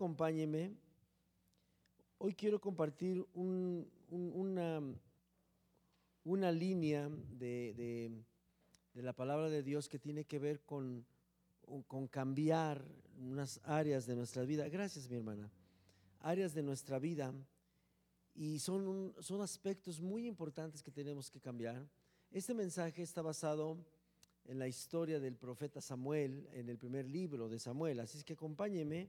acompáñeme. 0.00 0.72
Hoy 2.16 2.32
quiero 2.32 2.58
compartir 2.58 3.22
una, 3.34 4.82
una, 6.24 6.52
línea 6.52 7.10
de, 7.32 8.10
la 8.94 9.12
palabra 9.12 9.50
de 9.50 9.62
Dios 9.62 9.90
que 9.90 9.98
tiene 9.98 10.24
que 10.24 10.38
ver 10.38 10.62
con, 10.62 11.04
con 11.86 12.08
cambiar 12.08 12.82
unas 13.18 13.60
áreas 13.62 14.06
de 14.06 14.16
nuestra 14.16 14.42
vida. 14.44 14.66
Gracias, 14.70 15.10
mi 15.10 15.16
hermana. 15.16 15.50
Áreas 16.20 16.54
de 16.54 16.62
nuestra 16.62 16.98
vida. 16.98 17.34
Y 18.34 18.58
son, 18.58 19.14
son 19.20 19.42
aspectos 19.42 20.00
muy 20.00 20.26
importantes 20.26 20.82
que 20.82 20.90
tenemos 20.90 21.30
que 21.30 21.42
cambiar. 21.42 21.86
Este 22.30 22.54
mensaje 22.54 23.02
está 23.02 23.20
basado 23.20 23.76
en 24.46 24.58
la 24.58 24.66
historia 24.66 25.20
del 25.20 25.36
profeta 25.36 25.82
Samuel, 25.82 26.48
en 26.54 26.70
el 26.70 26.78
primer 26.78 27.06
libro 27.06 27.50
de 27.50 27.58
Samuel. 27.58 28.00
Así 28.00 28.16
es 28.16 28.24
que 28.24 28.32
acompáñeme, 28.32 29.06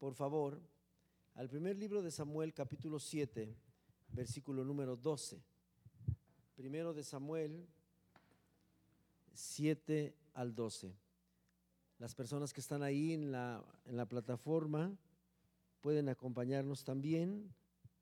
por 0.00 0.14
favor, 0.14 0.58
al 1.34 1.50
primer 1.50 1.76
libro 1.76 2.00
de 2.02 2.10
Samuel, 2.10 2.54
capítulo 2.54 2.98
7, 2.98 3.54
versículo 4.12 4.64
número 4.64 4.96
12. 4.96 5.38
Primero 6.56 6.94
de 6.94 7.04
Samuel, 7.04 7.68
7 9.34 10.16
al 10.32 10.54
12. 10.54 10.94
Las 11.98 12.14
personas 12.14 12.54
que 12.54 12.62
están 12.62 12.82
ahí 12.82 13.12
en 13.12 13.30
la, 13.30 13.62
en 13.84 13.98
la 13.98 14.06
plataforma 14.06 14.90
pueden 15.82 16.08
acompañarnos 16.08 16.82
también. 16.82 17.54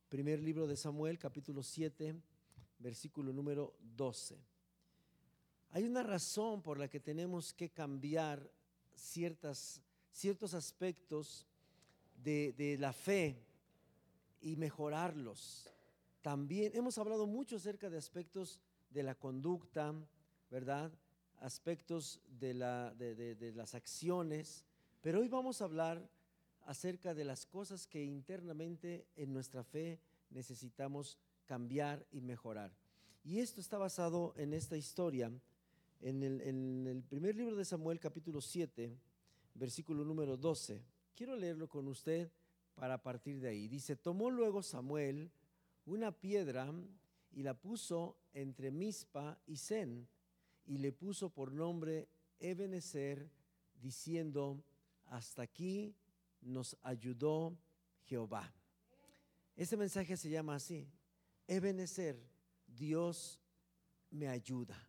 Primer 0.08 0.40
libro 0.40 0.68
de 0.68 0.76
Samuel, 0.76 1.18
capítulo 1.18 1.64
7, 1.64 2.14
versículo 2.78 3.32
número 3.32 3.74
12. 3.96 4.38
Hay 5.70 5.82
una 5.82 6.04
razón 6.04 6.62
por 6.62 6.78
la 6.78 6.86
que 6.86 7.00
tenemos 7.00 7.52
que 7.52 7.70
cambiar 7.70 8.48
ciertas, 8.94 9.82
ciertos 10.12 10.54
aspectos 10.54 11.44
de, 12.22 12.52
de 12.52 12.78
la 12.78 12.92
fe 12.92 13.36
y 14.40 14.56
mejorarlos. 14.56 15.72
También 16.22 16.72
hemos 16.74 16.98
hablado 16.98 17.26
mucho 17.26 17.56
acerca 17.56 17.90
de 17.90 17.98
aspectos 17.98 18.60
de 18.90 19.02
la 19.02 19.14
conducta, 19.14 19.94
¿verdad? 20.50 20.92
Aspectos 21.40 22.20
de, 22.28 22.54
la, 22.54 22.94
de, 22.94 23.14
de, 23.34 23.52
las 23.52 23.74
acciones, 23.74 24.64
pero 25.00 25.20
hoy 25.20 25.28
vamos 25.28 25.60
a 25.60 25.64
hablar 25.64 26.08
acerca 26.66 27.14
de 27.14 27.24
las 27.24 27.46
cosas 27.46 27.86
que 27.86 28.04
internamente 28.04 29.06
en 29.16 29.32
nuestra 29.32 29.62
fe 29.62 30.00
necesitamos 30.30 31.18
cambiar 31.46 32.04
y 32.10 32.20
mejorar. 32.20 32.72
Y 33.24 33.38
esto 33.38 33.60
está 33.60 33.78
basado 33.78 34.34
en 34.36 34.52
esta 34.52 34.76
historia 34.76 35.30
en 36.00 36.22
el, 36.22 37.02
primer 37.08 37.34
libro 37.34 37.56
de 37.56 37.64
Samuel, 37.64 37.98
capítulo 37.98 38.40
7, 38.40 38.96
versículo 39.54 40.04
número 40.04 40.36
12. 40.36 40.80
Quiero 41.18 41.34
leerlo 41.34 41.68
con 41.68 41.88
usted 41.88 42.30
para 42.76 43.02
partir 43.02 43.40
de 43.40 43.48
ahí. 43.48 43.66
Dice, 43.66 43.96
tomó 43.96 44.30
luego 44.30 44.62
Samuel 44.62 45.32
una 45.84 46.12
piedra 46.12 46.72
y 47.32 47.42
la 47.42 47.54
puso 47.54 48.16
entre 48.32 48.70
Mispa 48.70 49.36
y 49.44 49.56
Zen 49.56 50.06
y 50.64 50.78
le 50.78 50.92
puso 50.92 51.28
por 51.28 51.50
nombre 51.50 52.08
Ebenezer, 52.38 53.28
diciendo, 53.74 54.62
hasta 55.06 55.42
aquí 55.42 55.92
nos 56.40 56.76
ayudó 56.82 57.58
Jehová. 58.04 58.54
Este 59.56 59.76
mensaje 59.76 60.16
se 60.16 60.30
llama 60.30 60.54
así, 60.54 60.88
Ebenezer, 61.48 62.16
Dios 62.64 63.40
me 64.12 64.28
ayuda. 64.28 64.88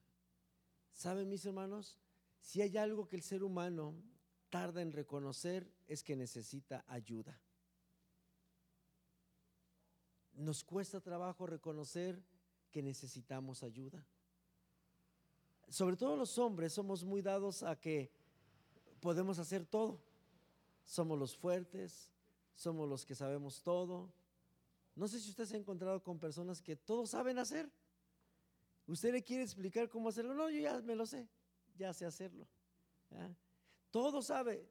¿Saben 0.93 1.27
mis 1.27 1.43
hermanos? 1.43 1.97
Si 2.39 2.61
hay 2.61 2.77
algo 2.77 3.07
que 3.07 3.15
el 3.15 3.23
ser 3.23 3.41
humano 3.41 3.95
tarda 4.49 4.81
en 4.81 4.91
reconocer 4.91 5.71
es 5.87 6.03
que 6.03 6.15
necesita 6.15 6.83
ayuda. 6.87 7.39
Nos 10.33 10.63
cuesta 10.63 11.01
trabajo 11.01 11.45
reconocer 11.45 12.21
que 12.71 12.81
necesitamos 12.81 13.63
ayuda. 13.63 14.05
Sobre 15.69 15.97
todo 15.97 16.15
los 16.15 16.37
hombres 16.37 16.73
somos 16.73 17.03
muy 17.03 17.21
dados 17.21 17.63
a 17.63 17.75
que 17.75 18.11
podemos 18.99 19.37
hacer 19.39 19.65
todo. 19.65 19.99
Somos 20.85 21.19
los 21.19 21.35
fuertes, 21.35 22.09
somos 22.55 22.89
los 22.89 23.05
que 23.05 23.15
sabemos 23.15 23.61
todo. 23.61 24.11
No 24.95 25.07
sé 25.07 25.19
si 25.19 25.29
usted 25.29 25.45
se 25.45 25.55
ha 25.55 25.59
encontrado 25.59 26.01
con 26.01 26.19
personas 26.19 26.61
que 26.61 26.75
todo 26.75 27.05
saben 27.05 27.37
hacer. 27.37 27.69
¿Usted 28.87 29.11
le 29.11 29.23
quiere 29.23 29.43
explicar 29.43 29.87
cómo 29.87 30.09
hacerlo? 30.09 30.33
No, 30.33 30.49
yo 30.49 30.59
ya 30.59 30.81
me 30.81 30.95
lo 30.95 31.05
sé, 31.05 31.27
ya 31.77 31.93
sé 31.93 32.05
hacerlo. 32.05 32.47
Todo 33.91 34.21
sabe 34.21 34.67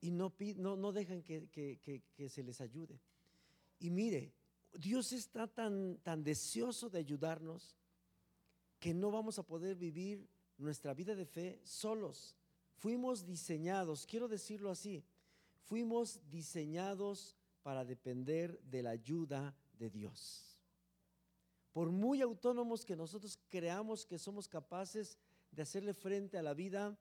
y 0.00 0.10
no, 0.10 0.32
no, 0.56 0.76
no 0.76 0.92
dejan 0.92 1.22
que, 1.22 1.48
que, 1.48 2.28
se 2.28 2.42
les 2.42 2.60
ayude. 2.60 3.00
Y 3.78 3.90
mire, 3.90 4.32
Dios 4.72 5.12
está 5.12 5.46
tan, 5.46 5.98
tan 5.98 6.22
deseoso 6.22 6.88
de 6.88 6.98
ayudarnos 6.98 7.76
que 8.78 8.94
no 8.94 9.10
vamos 9.10 9.38
a 9.38 9.42
poder 9.42 9.76
vivir 9.76 10.28
nuestra 10.56 10.94
vida 10.94 11.14
de 11.14 11.26
fe 11.26 11.60
solos. 11.64 12.36
Fuimos 12.76 13.26
diseñados, 13.26 14.06
quiero 14.06 14.28
decirlo 14.28 14.70
así, 14.70 15.04
fuimos 15.64 16.20
diseñados 16.30 17.36
para 17.62 17.84
depender 17.84 18.60
de 18.62 18.82
la 18.82 18.90
ayuda 18.90 19.56
de 19.78 19.90
Dios. 19.90 20.58
Por 21.72 21.90
muy 21.90 22.22
autónomos 22.22 22.84
que 22.84 22.96
nosotros 22.96 23.38
creamos 23.48 24.06
que 24.06 24.18
somos 24.18 24.48
capaces 24.48 25.18
de 25.50 25.62
hacerle 25.62 25.94
frente 25.94 26.38
a 26.38 26.42
la 26.42 26.54
vida, 26.54 26.98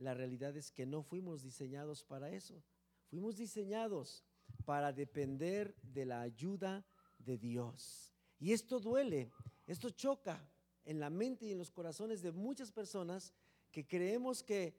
la 0.00 0.14
realidad 0.14 0.56
es 0.56 0.70
que 0.72 0.86
no 0.86 1.02
fuimos 1.02 1.42
diseñados 1.42 2.02
para 2.04 2.30
eso. 2.30 2.62
Fuimos 3.08 3.36
diseñados 3.36 4.24
para 4.64 4.92
depender 4.92 5.74
de 5.82 6.06
la 6.06 6.22
ayuda 6.22 6.84
de 7.18 7.36
Dios. 7.36 8.12
Y 8.38 8.52
esto 8.52 8.80
duele, 8.80 9.30
esto 9.66 9.90
choca 9.90 10.42
en 10.86 11.00
la 11.00 11.10
mente 11.10 11.46
y 11.46 11.52
en 11.52 11.58
los 11.58 11.70
corazones 11.70 12.22
de 12.22 12.32
muchas 12.32 12.72
personas 12.72 13.34
que 13.70 13.86
creemos 13.86 14.42
que 14.42 14.74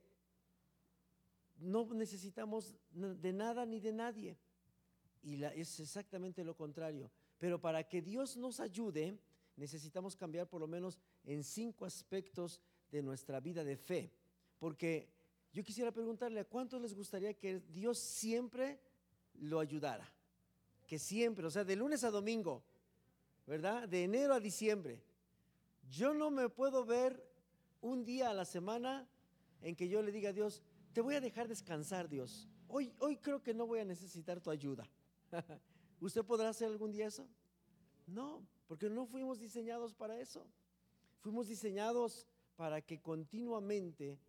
no 1.58 1.86
necesitamos 1.94 2.76
de 2.92 3.32
nada 3.32 3.66
ni 3.68 3.80
de 3.80 3.94
nadie. 3.94 4.38
Y 5.22 5.44
es 5.44 5.80
exactamente 5.80 6.44
lo 6.44 6.56
contrario. 6.56 7.12
Pero 7.38 7.62
para 7.62 7.88
que 7.88 8.02
Dios 8.02 8.38
nos 8.38 8.60
ayude, 8.60 9.20
necesitamos 9.56 10.16
cambiar 10.16 10.50
por 10.50 10.62
lo 10.62 10.68
menos 10.68 10.98
en 11.24 11.44
cinco 11.44 11.86
aspectos 11.86 12.60
de 12.90 13.04
nuestra 13.04 13.40
vida 13.40 13.64
de 13.64 13.78
fe. 13.78 14.12
Porque 14.62 15.10
yo 15.52 15.64
quisiera 15.64 15.92
preguntarle 15.92 16.40
a 16.40 16.46
cuántos 16.46 16.80
les 16.80 16.94
gustaría 16.94 17.34
que 17.34 17.62
Dios 17.62 17.98
siempre 17.98 18.80
lo 19.40 19.60
ayudara. 19.60 20.08
Que 20.86 21.00
siempre, 21.00 21.48
o 21.48 21.50
sea, 21.50 21.64
de 21.64 21.76
lunes 21.76 22.04
a 22.04 22.12
domingo, 22.12 22.64
¿verdad? 23.48 23.90
De 23.90 24.04
enero 24.04 24.36
a 24.36 24.40
diciembre. 24.40 25.02
Yo 25.90 26.14
no 26.14 26.30
me 26.30 26.48
puedo 26.48 26.86
ver 26.86 27.28
un 27.82 28.06
día 28.06 28.30
a 28.30 28.36
la 28.36 28.46
semana 28.46 29.10
en 29.64 29.76
que 29.76 29.90
yo 29.90 30.04
le 30.04 30.12
diga 30.12 30.30
a 30.30 30.34
Dios, 30.34 30.62
te 30.94 31.02
voy 31.02 31.16
a 31.16 31.22
dejar 31.22 31.48
descansar, 31.48 32.08
Dios. 32.08 32.48
Hoy, 32.68 32.94
hoy 33.00 33.18
creo 33.18 33.42
que 33.42 33.56
no 33.56 33.66
voy 33.66 33.80
a 33.80 33.86
necesitar 33.86 34.42
tu 34.42 34.52
ayuda. 34.52 34.88
¿Usted 36.00 36.24
podrá 36.24 36.50
hacer 36.50 36.68
algún 36.68 36.92
día 36.92 37.08
eso? 37.08 37.28
No, 38.06 38.46
porque 38.68 38.92
no 38.92 39.08
fuimos 39.08 39.40
diseñados 39.40 39.96
para 39.96 40.20
eso. 40.20 40.46
Fuimos 41.22 41.48
diseñados 41.48 42.28
para 42.56 42.80
que 42.80 43.02
continuamente 43.02 44.20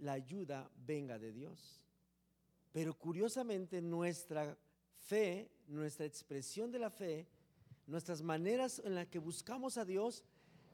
la 0.00 0.12
ayuda 0.12 0.70
venga 0.86 1.18
de 1.18 1.32
Dios. 1.32 1.80
Pero 2.72 2.94
curiosamente 2.94 3.80
nuestra 3.80 4.56
fe, 5.06 5.50
nuestra 5.66 6.06
expresión 6.06 6.70
de 6.70 6.78
la 6.78 6.90
fe, 6.90 7.26
nuestras 7.86 8.22
maneras 8.22 8.80
en 8.84 8.94
las 8.94 9.06
que 9.08 9.18
buscamos 9.18 9.76
a 9.76 9.84
Dios, 9.84 10.24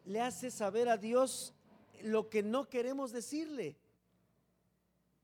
le 0.05 0.21
hace 0.21 0.51
saber 0.51 0.89
a 0.89 0.97
Dios 0.97 1.55
lo 2.03 2.29
que 2.29 2.43
no 2.43 2.69
queremos 2.69 3.13
decirle. 3.13 3.77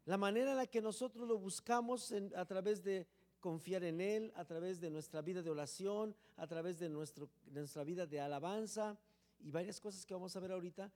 La 0.05 0.17
manera 0.17 0.53
en 0.53 0.57
la 0.57 0.67
que 0.67 0.81
nosotros 0.81 1.29
lo 1.29 1.39
buscamos 1.39 2.13
a 2.35 2.45
través 2.45 2.83
de 2.83 3.07
confiar 3.43 3.83
en 3.83 4.01
Él 4.01 4.33
a 4.37 4.45
través 4.45 4.81
de 4.81 4.89
nuestra 4.89 5.21
vida 5.21 5.43
de 5.43 5.51
oración, 5.51 6.15
a 6.37 6.47
través 6.47 6.79
de, 6.79 6.89
nuestra 6.89 7.85
vida 7.85 8.07
de 8.07 8.21
alabanza 8.21 8.97
y 9.41 9.51
varias 9.51 9.81
cosas 9.81 10.07
que 10.07 10.15
vamos 10.15 10.35
a 10.37 10.41
ver 10.41 10.53
ahorita. 10.53 10.91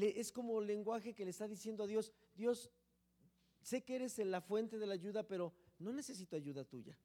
Es 0.00 0.32
como 0.32 0.60
lenguaje 0.60 1.14
que 1.14 1.24
le 1.24 1.30
está 1.30 1.46
diciendo 1.46 1.84
a 1.84 1.86
Dios, 1.86 2.12
Dios, 2.34 2.70
sé 3.62 3.82
que 3.82 3.96
eres 3.96 4.18
la 4.18 4.40
fuente 4.40 4.78
de 4.78 4.86
la 4.86 4.94
ayuda, 4.94 5.22
pero 5.22 5.52
no 5.78 5.92
necesito 5.92 6.36
ayuda 6.36 6.64
tuya. 6.64 6.96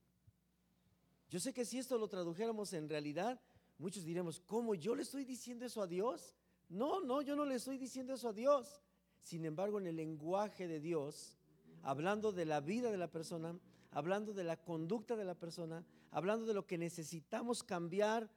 Yo 1.30 1.40
sé 1.40 1.54
que 1.54 1.66
si 1.66 1.78
esto 1.78 1.98
lo 1.98 2.08
tradujéramos 2.08 2.72
en 2.74 2.88
realidad, 2.88 3.40
muchos 3.78 4.06
diremos, 4.06 4.40
¿cómo 4.40 4.76
yo 4.76 4.96
le 4.96 5.04
estoy 5.04 5.26
diciendo 5.26 5.66
eso 5.66 5.82
a 5.82 5.88
Dios? 5.88 6.36
No, 6.70 7.02
no, 7.02 7.22
yo 7.22 7.36
no 7.36 7.46
le 7.46 7.56
estoy 7.56 7.78
diciendo 7.78 8.14
eso 8.14 8.30
a 8.30 8.34
Dios. 8.34 8.82
Sin 9.22 9.46
embargo, 9.46 9.80
en 9.80 9.88
el 9.88 9.98
lenguaje 9.98 10.68
de 10.68 10.80
Dios, 10.80 11.38
hablando 11.84 12.32
de 12.32 12.46
la 12.46 12.62
vida 12.62 12.92
de 12.92 12.98
la 12.98 13.12
persona, 13.12 13.60
hablando 13.92 14.34
de 14.34 14.44
la 14.44 14.58
conducta 14.58 15.16
de 15.16 15.26
la 15.26 15.36
persona, 15.36 15.86
hablando 16.12 16.46
de 16.46 16.54
lo 16.54 16.66
que 16.66 16.78
necesitamos 16.78 17.64
cambiar, 17.64 18.30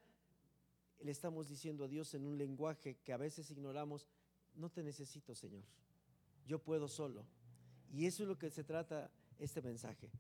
le 1.00 1.12
estamos 1.12 1.49
diciendo 1.49 1.85
a 1.85 1.88
Dios 1.88 2.14
en 2.14 2.26
un 2.26 2.37
lenguaje 2.37 2.96
que 3.05 3.12
a 3.12 3.17
veces 3.17 3.50
ignoramos, 3.50 4.06
no 4.55 4.70
te 4.70 4.82
necesito, 4.82 5.35
Señor, 5.35 5.64
yo 6.47 6.58
puedo 6.58 6.88
solo. 6.88 7.26
Y 7.91 8.06
eso 8.06 8.23
es 8.23 8.29
lo 8.29 8.38
que 8.38 8.50
se 8.50 8.64
trata 8.64 9.11
este 9.38 9.62
mensaje, 9.62 10.11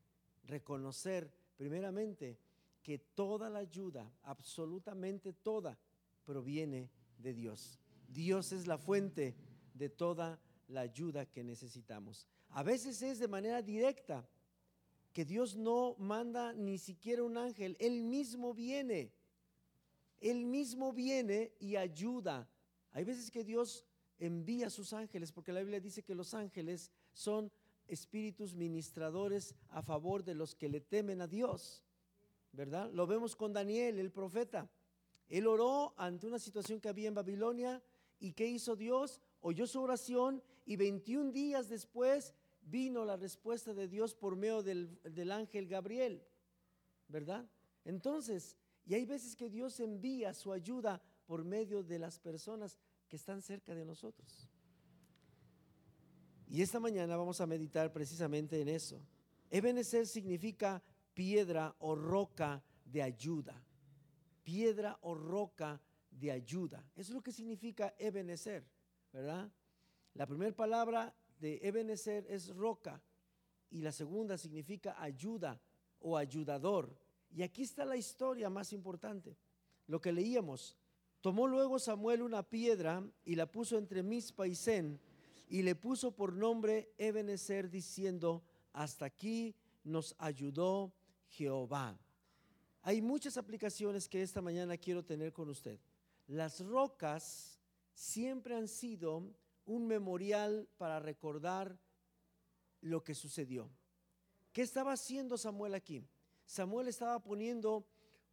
reconocer 0.44 1.32
primeramente, 1.56 2.38
que 2.82 2.98
toda 2.98 3.50
la 3.50 3.58
ayuda, 3.58 4.10
absolutamente 4.22 5.34
toda, 5.34 5.78
proviene 6.24 6.90
de 7.18 7.34
Dios. 7.34 7.78
Dios 8.08 8.52
es 8.52 8.66
la 8.66 8.78
fuente 8.78 9.36
de 9.74 9.90
toda 9.90 10.40
la 10.68 10.80
ayuda 10.80 11.26
que 11.26 11.44
necesitamos. 11.44 12.26
A 12.48 12.62
veces 12.62 13.02
es 13.02 13.18
de 13.18 13.28
manera 13.28 13.62
directa, 13.62 14.28
que 15.12 15.24
Dios 15.24 15.56
no 15.56 15.96
manda 15.98 16.52
ni 16.52 16.78
siquiera 16.78 17.22
un 17.22 17.36
ángel, 17.36 17.76
Él 17.80 18.02
mismo 18.02 18.54
viene. 18.54 19.12
Él 20.20 20.44
mismo 20.44 20.92
viene 20.92 21.52
y 21.58 21.76
ayuda. 21.76 22.48
Hay 22.92 23.04
veces 23.04 23.30
que 23.30 23.42
Dios 23.42 23.86
envía 24.20 24.68
a 24.68 24.70
sus 24.70 24.92
ángeles, 24.92 25.32
porque 25.32 25.52
la 25.52 25.60
Biblia 25.60 25.80
dice 25.80 26.02
que 26.02 26.14
los 26.14 26.34
ángeles 26.34 26.92
son 27.12 27.50
espíritus 27.88 28.54
ministradores 28.54 29.54
a 29.70 29.82
favor 29.82 30.22
de 30.22 30.34
los 30.34 30.54
que 30.54 30.68
le 30.68 30.80
temen 30.80 31.20
a 31.20 31.26
Dios. 31.26 31.82
¿Verdad? 32.52 32.90
Lo 32.92 33.06
vemos 33.06 33.34
con 33.34 33.52
Daniel, 33.52 33.98
el 33.98 34.12
profeta. 34.12 34.68
Él 35.28 35.46
oró 35.46 35.94
ante 35.96 36.26
una 36.26 36.38
situación 36.38 36.80
que 36.80 36.88
había 36.88 37.08
en 37.08 37.14
Babilonia 37.14 37.82
y 38.18 38.32
¿qué 38.32 38.46
hizo 38.46 38.76
Dios? 38.76 39.20
Oyó 39.40 39.66
su 39.66 39.80
oración 39.80 40.42
y 40.66 40.76
21 40.76 41.32
días 41.32 41.68
después 41.68 42.34
vino 42.60 43.04
la 43.04 43.16
respuesta 43.16 43.72
de 43.72 43.88
Dios 43.88 44.14
por 44.14 44.36
medio 44.36 44.62
del, 44.62 45.00
del 45.02 45.32
ángel 45.32 45.66
Gabriel. 45.66 46.22
¿Verdad? 47.08 47.48
Entonces, 47.84 48.56
y 48.84 48.94
hay 48.94 49.04
veces 49.04 49.36
que 49.36 49.48
Dios 49.48 49.80
envía 49.80 50.34
su 50.34 50.52
ayuda 50.52 51.00
por 51.26 51.44
medio 51.44 51.82
de 51.82 51.98
las 51.98 52.18
personas 52.18 52.76
que 53.10 53.16
están 53.16 53.42
cerca 53.42 53.74
de 53.74 53.84
nosotros. 53.84 54.48
Y 56.48 56.62
esta 56.62 56.78
mañana 56.78 57.16
vamos 57.16 57.40
a 57.40 57.46
meditar 57.46 57.92
precisamente 57.92 58.60
en 58.60 58.68
eso. 58.68 59.02
Ebenezer 59.50 60.06
significa 60.06 60.80
piedra 61.12 61.74
o 61.80 61.96
roca 61.96 62.62
de 62.84 63.02
ayuda. 63.02 63.60
Piedra 64.44 64.96
o 65.02 65.14
roca 65.14 65.80
de 66.10 66.30
ayuda. 66.30 66.84
Eso 66.94 67.10
es 67.10 67.14
lo 67.14 67.22
que 67.22 67.32
significa 67.32 67.94
Ebenezer, 67.98 68.64
¿verdad? 69.12 69.50
La 70.14 70.26
primera 70.26 70.54
palabra 70.54 71.12
de 71.40 71.58
Ebenezer 71.62 72.26
es 72.28 72.54
roca 72.54 73.02
y 73.70 73.80
la 73.80 73.92
segunda 73.92 74.38
significa 74.38 75.00
ayuda 75.02 75.60
o 75.98 76.16
ayudador. 76.16 76.96
Y 77.32 77.42
aquí 77.42 77.62
está 77.62 77.84
la 77.84 77.96
historia 77.96 78.48
más 78.50 78.72
importante. 78.72 79.36
Lo 79.88 80.00
que 80.00 80.12
leíamos. 80.12 80.76
Tomó 81.20 81.46
luego 81.46 81.78
Samuel 81.78 82.22
una 82.22 82.42
piedra 82.42 83.04
y 83.24 83.34
la 83.34 83.46
puso 83.46 83.76
entre 83.76 84.02
Mispa 84.02 84.46
y 84.46 84.54
Zen 84.54 84.98
y 85.50 85.62
le 85.62 85.74
puso 85.74 86.12
por 86.12 86.32
nombre 86.32 86.94
Ebenezer 86.96 87.68
diciendo, 87.68 88.42
hasta 88.72 89.04
aquí 89.04 89.54
nos 89.84 90.14
ayudó 90.18 90.94
Jehová. 91.28 91.98
Hay 92.82 93.02
muchas 93.02 93.36
aplicaciones 93.36 94.08
que 94.08 94.22
esta 94.22 94.40
mañana 94.40 94.78
quiero 94.78 95.04
tener 95.04 95.32
con 95.32 95.50
usted. 95.50 95.78
Las 96.26 96.60
rocas 96.60 97.60
siempre 97.92 98.56
han 98.56 98.68
sido 98.68 99.24
un 99.66 99.86
memorial 99.86 100.68
para 100.78 101.00
recordar 101.00 101.78
lo 102.80 103.04
que 103.04 103.14
sucedió. 103.14 103.68
¿Qué 104.52 104.62
estaba 104.62 104.92
haciendo 104.92 105.36
Samuel 105.36 105.74
aquí? 105.74 106.02
Samuel 106.46 106.88
estaba 106.88 107.22
poniendo 107.22 107.86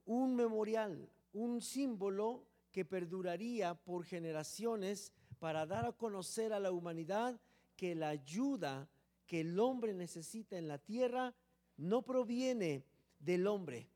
un 0.06 0.36
memorial, 0.36 1.10
un 1.34 1.62
símbolo 1.62 2.46
que 2.77 2.85
perduraría 2.85 3.74
por 3.74 4.06
generaciones 4.06 5.12
para 5.39 5.65
dar 5.65 5.88
a 5.88 5.94
conocer 5.94 6.53
a 6.53 6.59
la 6.59 6.71
humanidad 6.71 7.41
que 7.75 7.95
la 7.95 8.09
ayuda 8.09 8.88
que 9.25 9.39
el 9.39 9.59
hombre 9.59 9.95
necesita 9.95 10.59
en 10.59 10.68
la 10.68 10.77
tierra 10.77 11.33
no 11.75 12.03
proviene 12.03 12.85
del 13.18 13.47
hombre, 13.47 13.89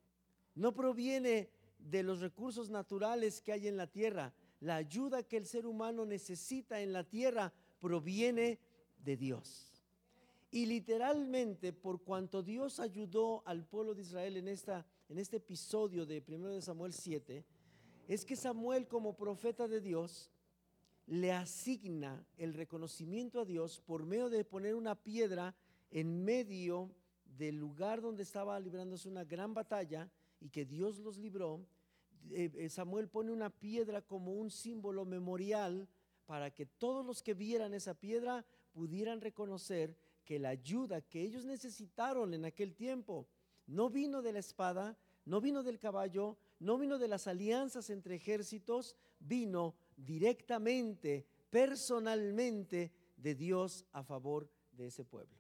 no 0.56 0.74
proviene 0.74 1.52
de 1.78 2.02
los 2.02 2.22
recursos 2.22 2.72
naturales 2.72 3.40
que 3.40 3.52
hay 3.52 3.68
en 3.68 3.78
la 3.78 3.86
tierra. 3.86 4.34
La 4.62 4.78
ayuda 4.78 5.22
que 5.22 5.38
el 5.38 5.46
ser 5.46 5.68
humano 5.68 6.04
necesita 6.04 6.82
en 6.82 6.92
la 6.92 7.04
tierra 7.04 7.54
proviene 7.80 8.58
de 8.98 9.16
Dios. 9.16 9.72
Y 10.50 10.66
literalmente, 10.66 11.72
por 11.72 12.02
cuanto 12.02 12.42
Dios 12.42 12.80
ayudó 12.80 13.44
al 13.46 13.64
pueblo 13.64 13.94
de 13.94 14.02
Israel 14.02 14.38
en, 14.38 14.48
esta, 14.48 14.88
en 15.08 15.20
este 15.20 15.38
episodio 15.38 16.04
de 16.04 16.24
1 16.28 16.50
de 16.50 16.62
Samuel 16.64 16.94
7, 16.94 17.46
es 18.14 18.26
que 18.26 18.36
Samuel 18.36 18.90
como 18.90 19.16
profeta 19.16 19.70
de 19.70 19.80
Dios 19.80 20.30
le 21.08 21.32
asigna 21.32 22.26
el 22.36 22.54
reconocimiento 22.54 23.40
a 23.40 23.46
Dios 23.46 23.80
por 23.80 24.06
medio 24.06 24.30
de 24.30 24.44
poner 24.44 24.76
una 24.76 24.96
piedra 24.96 25.56
en 25.92 26.26
medio 26.26 26.92
del 27.38 27.56
lugar 27.56 28.02
donde 28.02 28.24
estaba 28.24 28.60
librándose 28.60 29.08
una 29.08 29.24
gran 29.24 29.54
batalla 29.54 30.12
y 30.42 30.50
que 30.50 30.66
Dios 30.66 31.00
los 31.00 31.18
libró. 31.18 31.66
Eh, 32.32 32.52
eh, 32.54 32.70
Samuel 32.70 33.08
pone 33.08 33.32
una 33.32 33.50
piedra 33.50 34.02
como 34.02 34.34
un 34.34 34.52
símbolo 34.52 35.06
memorial 35.06 35.88
para 36.26 36.52
que 36.52 36.66
todos 36.66 37.06
los 37.06 37.24
que 37.24 37.34
vieran 37.34 37.74
esa 37.74 37.94
piedra 37.94 38.46
pudieran 38.74 39.22
reconocer 39.22 39.96
que 40.26 40.38
la 40.38 40.50
ayuda 40.50 41.00
que 41.00 41.22
ellos 41.22 41.46
necesitaron 41.46 42.34
en 42.34 42.44
aquel 42.44 42.76
tiempo 42.76 43.26
no 43.68 43.90
vino 43.90 44.22
de 44.22 44.34
la 44.34 44.40
espada, 44.40 44.98
no 45.32 45.40
vino 45.40 45.64
del 45.64 45.80
caballo, 45.80 46.38
no 46.60 46.78
vino 46.78 47.00
de 47.00 47.08
las 47.08 47.26
alianzas 47.26 47.90
entre 47.90 48.16
ejércitos, 48.16 48.98
vino 49.18 49.76
directamente, 49.96 51.26
personalmente 51.50 52.92
de 53.16 53.36
Dios 53.36 53.86
a 53.94 54.04
favor 54.04 54.52
de 54.74 54.88
ese 54.88 55.06
pueblo. 55.06 55.38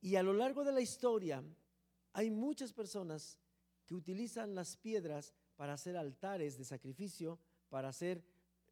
Y 0.00 0.16
a 0.16 0.24
lo 0.24 0.32
largo 0.32 0.64
de 0.64 0.72
la 0.72 0.80
historia 0.80 1.44
hay 2.12 2.32
muchas 2.32 2.72
personas 2.72 3.38
que 3.86 3.94
utilizan 3.94 4.56
las 4.56 4.76
piedras 4.78 5.32
para 5.54 5.74
hacer 5.74 5.96
altares 5.96 6.58
de 6.58 6.64
sacrificio, 6.64 7.38
para 7.68 7.90
hacer 7.90 8.24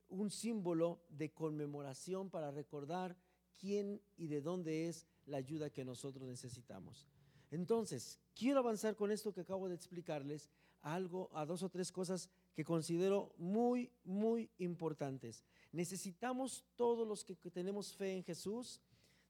un 0.09 0.33
símbolo 0.33 1.05
de 1.09 1.31
conmemoración, 1.31 2.31
para 2.31 2.51
recordar 2.51 3.17
quién 3.61 4.03
y 4.17 4.27
de 4.27 4.41
dónde 4.41 4.89
es 4.89 5.07
la 5.25 5.37
ayuda 5.37 5.71
que 5.71 5.85
nosotros 5.85 6.27
necesitamos. 6.27 7.07
Entonces, 7.53 8.19
quiero 8.35 8.61
avanzar 8.61 8.97
con 8.97 9.13
esto 9.13 9.33
que 9.33 9.43
acabo 9.43 9.69
de 9.69 9.75
explicarles 9.75 10.49
algo, 10.81 11.31
a 11.35 11.47
dos 11.47 11.63
o 11.63 11.69
tres 11.69 11.93
cosas 11.93 12.29
que 12.55 12.65
considero 12.65 13.33
muy, 13.37 13.93
muy 14.05 14.51
importantes. 14.59 15.45
Necesitamos 15.71 16.65
todos 16.77 17.07
los 17.07 17.25
que 17.25 17.51
tenemos 17.51 17.95
fe 17.95 18.15
en 18.15 18.25
Jesús 18.25 18.81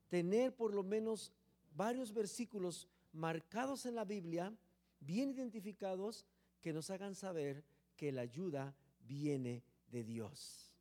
tener 0.08 0.54
por 0.54 0.72
lo 0.72 0.84
menos 0.84 1.32
varios 1.74 2.12
versículos 2.12 2.88
marcados 3.12 3.86
en 3.86 3.96
la 3.96 4.04
Biblia, 4.04 4.54
bien 5.00 5.30
identificados, 5.30 6.24
que 6.60 6.72
nos 6.72 6.90
hagan 6.90 7.16
saber 7.16 7.64
que 7.96 8.12
la 8.12 8.22
ayuda 8.22 8.74
viene 9.00 9.64
de 9.90 10.04
Dios. 10.04 10.72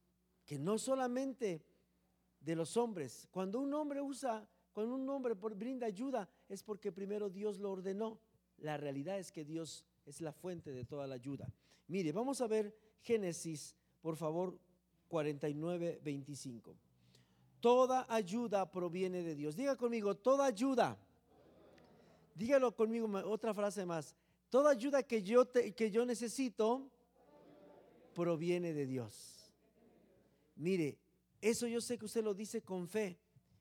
Que 0.45 0.60
no 0.60 0.77
solamente 0.77 1.65
de 2.39 2.55
los 2.55 2.77
hombres. 2.77 3.27
Cuando 3.31 3.60
un 3.60 3.74
hombre 3.74 4.00
usa, 4.00 4.48
cuando 4.74 4.95
un 4.95 5.10
hombre 5.10 5.33
brinda 5.33 5.88
ayuda, 5.88 6.29
es 6.51 6.63
porque 6.63 6.91
primero 6.91 7.29
Dios 7.29 7.60
lo 7.60 7.72
ordenó. 7.72 8.20
La 8.58 8.77
realidad 8.77 9.17
es 9.17 9.31
que 9.31 9.46
Dios 9.46 9.86
es 10.05 10.22
la 10.22 10.34
fuente 10.34 10.72
de 10.72 10.86
toda 10.86 11.08
la 11.08 11.15
ayuda. 11.15 11.51
Mire, 11.88 12.12
vamos 12.12 12.41
a 12.41 12.48
ver 12.48 12.75
Génesis, 13.01 13.75
por 14.01 14.15
favor, 14.17 14.60
49, 15.08 16.01
25. 16.03 16.75
Toda 17.60 18.05
ayuda 18.13 18.70
proviene 18.70 19.24
de 19.24 19.36
Dios. 19.36 19.55
Diga 19.55 19.75
conmigo, 19.75 20.15
toda 20.15 20.46
ayuda. 20.46 20.98
Dígalo 22.36 22.75
conmigo 22.75 23.08
otra 23.25 23.53
frase 23.53 23.86
más. 23.86 24.15
Toda 24.50 24.72
ayuda 24.72 25.03
que 25.03 25.24
yo, 25.24 25.50
que 25.50 25.91
yo 25.91 26.05
necesito 26.05 26.89
proviene 28.13 28.74
de 28.74 28.86
Dios. 28.86 29.53
Mire, 30.55 30.98
eso 31.39 31.67
yo 31.67 31.79
sé 31.81 31.98
que 31.98 32.05
usted 32.05 32.24
lo 32.24 32.34
dice 32.34 32.62
con 32.62 32.88
fe 32.88 33.17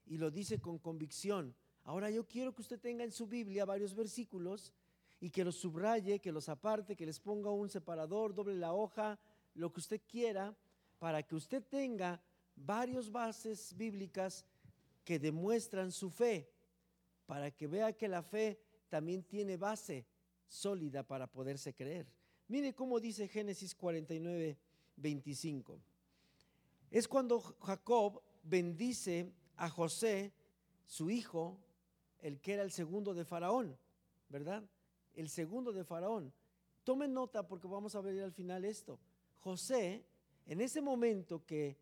y 0.07 0.19
lo 0.19 0.31
dice 0.31 0.61
con 0.61 0.79
convicción. 0.79 1.55
Ahora 1.85 2.11
yo 2.11 2.27
quiero 2.27 2.55
que 2.55 2.63
usted 2.63 2.79
tenga 2.79 3.05
en 3.05 3.13
su 3.13 3.27
Biblia 3.27 3.65
varios 3.65 3.95
versículos 3.95 4.73
y 5.21 5.31
que 5.31 5.45
los 5.45 5.57
subraye, 5.57 6.21
que 6.21 6.33
los 6.33 6.49
aparte, 6.49 6.97
que 6.97 7.07
les 7.07 7.21
ponga 7.21 7.51
un 7.51 7.69
separador, 7.69 8.35
doble 8.35 8.57
la 8.57 8.73
hoja, 8.73 9.19
lo 9.55 9.73
que 9.73 9.81
usted 9.81 10.01
quiera, 10.09 10.57
para 10.99 11.23
que 11.23 11.35
usted 11.35 11.63
tenga 11.63 12.23
varios 12.55 13.11
bases 13.11 13.77
bíblicas 13.77 14.45
que 15.05 15.19
demuestran 15.19 15.93
su 15.93 16.11
fe, 16.11 16.51
para 17.27 17.51
que 17.51 17.67
vea 17.67 17.93
que 17.93 18.09
la 18.09 18.23
fe 18.23 18.61
también 18.89 19.23
tiene 19.23 19.57
base 19.57 20.07
sólida 20.49 21.03
para 21.03 21.27
poderse 21.27 21.75
creer. 21.75 22.07
Mire 22.49 22.75
cómo 22.75 23.01
dice 23.01 23.29
Génesis 23.29 23.75
49, 23.75 24.59
25 24.97 25.81
es 26.91 27.07
cuando 27.07 27.41
Jacob 27.41 28.21
bendice 28.43 29.33
a 29.57 29.71
José, 29.71 30.33
su 30.87 31.09
hijo, 31.11 31.57
el 32.23 32.41
que 32.41 32.55
era 32.55 32.63
el 32.63 32.71
segundo 32.71 33.15
de 33.15 33.25
Faraón, 33.25 33.77
¿verdad? 34.29 34.63
El 35.15 35.29
segundo 35.29 35.73
de 35.73 35.85
Faraón. 35.85 36.33
Tomen 36.85 37.13
nota 37.13 37.47
porque 37.47 37.69
vamos 37.69 37.95
a 37.95 38.01
ver 38.01 38.23
al 38.23 38.33
final 38.33 38.65
esto. 38.65 38.99
José, 39.41 40.05
en 40.47 40.61
ese 40.61 40.81
momento 40.81 41.45
que 41.45 41.77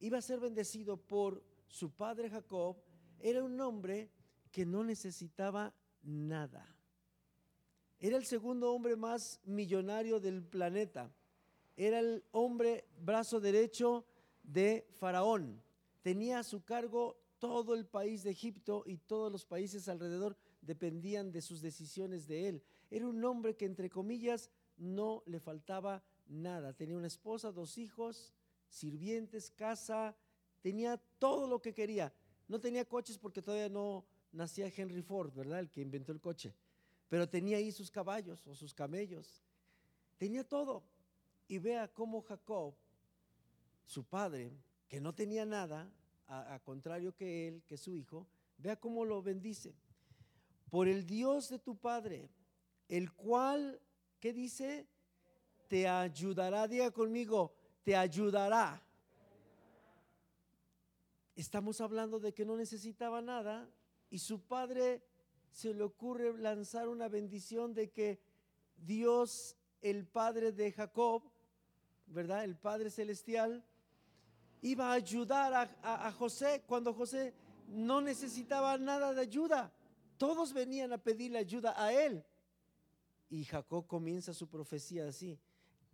iba 0.00 0.18
a 0.18 0.22
ser 0.22 0.40
bendecido 0.40 0.96
por 0.96 1.42
su 1.68 1.90
padre 1.90 2.30
Jacob, 2.30 2.76
era 3.20 3.42
un 3.42 3.60
hombre 3.60 4.10
que 4.50 4.66
no 4.66 4.84
necesitaba 4.84 5.74
nada. 6.02 6.66
Era 7.98 8.16
el 8.16 8.26
segundo 8.26 8.72
hombre 8.72 8.96
más 8.96 9.40
millonario 9.44 10.20
del 10.20 10.42
planeta. 10.42 11.10
Era 11.76 11.98
el 11.98 12.24
hombre 12.32 12.86
brazo 12.98 13.40
derecho 13.40 14.04
de 14.42 14.86
Faraón. 14.98 15.62
Tenía 16.02 16.38
a 16.38 16.44
su 16.44 16.62
cargo 16.64 17.16
todo 17.38 17.74
el 17.74 17.86
país 17.86 18.22
de 18.22 18.30
Egipto 18.30 18.82
y 18.86 18.98
todos 18.98 19.30
los 19.30 19.44
países 19.44 19.88
alrededor 19.88 20.36
dependían 20.60 21.32
de 21.32 21.42
sus 21.42 21.60
decisiones 21.60 22.26
de 22.26 22.48
él. 22.48 22.62
Era 22.90 23.06
un 23.06 23.24
hombre 23.24 23.56
que, 23.56 23.64
entre 23.64 23.90
comillas, 23.90 24.50
no 24.76 25.22
le 25.26 25.40
faltaba 25.40 26.02
nada. 26.26 26.72
Tenía 26.72 26.96
una 26.96 27.06
esposa, 27.06 27.52
dos 27.52 27.78
hijos, 27.78 28.32
sirvientes, 28.68 29.50
casa, 29.50 30.16
tenía 30.60 30.96
todo 31.18 31.46
lo 31.46 31.60
que 31.60 31.74
quería. 31.74 32.12
No 32.48 32.60
tenía 32.60 32.84
coches 32.84 33.18
porque 33.18 33.42
todavía 33.42 33.68
no 33.68 34.04
nacía 34.32 34.72
Henry 34.74 35.02
Ford, 35.02 35.32
¿verdad? 35.34 35.60
El 35.60 35.70
que 35.70 35.80
inventó 35.80 36.12
el 36.12 36.20
coche. 36.20 36.54
Pero 37.08 37.28
tenía 37.28 37.58
ahí 37.58 37.72
sus 37.72 37.90
caballos 37.90 38.46
o 38.46 38.54
sus 38.54 38.74
camellos. 38.74 39.42
Tenía 40.18 40.44
todo. 40.44 40.82
Y 41.48 41.58
vea 41.58 41.88
cómo 41.88 42.22
Jacob, 42.22 42.74
su 43.84 44.04
padre, 44.04 44.52
que 44.88 45.00
no 45.00 45.14
tenía 45.14 45.44
nada, 45.46 45.88
a, 46.28 46.58
contrario 46.64 47.14
que 47.14 47.48
él, 47.48 47.62
que 47.66 47.76
su 47.76 47.94
hijo, 47.94 48.26
vea 48.58 48.76
cómo 48.76 49.04
lo 49.04 49.22
bendice. 49.22 49.74
Por 50.70 50.88
el 50.88 51.06
Dios 51.06 51.48
de 51.48 51.58
tu 51.58 51.76
padre, 51.76 52.28
el 52.88 53.12
cual, 53.12 53.80
¿qué 54.20 54.32
dice? 54.32 54.86
Te 55.68 55.88
ayudará, 55.88 56.66
diga 56.66 56.90
conmigo, 56.90 57.54
te 57.82 57.96
ayudará. 57.96 58.82
Estamos 61.34 61.80
hablando 61.80 62.18
de 62.18 62.32
que 62.32 62.44
no 62.44 62.56
necesitaba 62.56 63.20
nada 63.20 63.68
y 64.10 64.18
su 64.18 64.40
padre 64.40 65.02
se 65.52 65.74
le 65.74 65.82
ocurre 65.82 66.36
lanzar 66.38 66.88
una 66.88 67.08
bendición 67.08 67.74
de 67.74 67.90
que 67.90 68.20
Dios, 68.76 69.56
el 69.80 70.06
padre 70.06 70.52
de 70.52 70.72
Jacob, 70.72 71.22
¿verdad? 72.06 72.44
El 72.44 72.56
Padre 72.56 72.90
Celestial, 72.90 73.64
iba 74.62 74.90
a 74.90 74.94
ayudar 74.94 75.70
a, 75.82 76.12
José 76.12 76.62
cuando 76.66 76.92
José 76.92 77.34
no 77.68 78.00
necesitaba 78.00 78.78
nada 78.78 79.12
de 79.12 79.20
ayuda. 79.20 79.72
Todos 80.16 80.52
venían 80.52 80.92
a 80.92 80.98
pedirle 80.98 81.38
ayuda 81.38 81.74
a 81.76 81.92
él. 81.92 82.24
Y 83.28 83.44
Jacob 83.44 83.86
comienza 83.86 84.32
su 84.32 84.48
profecía 84.48 85.08
así, 85.08 85.38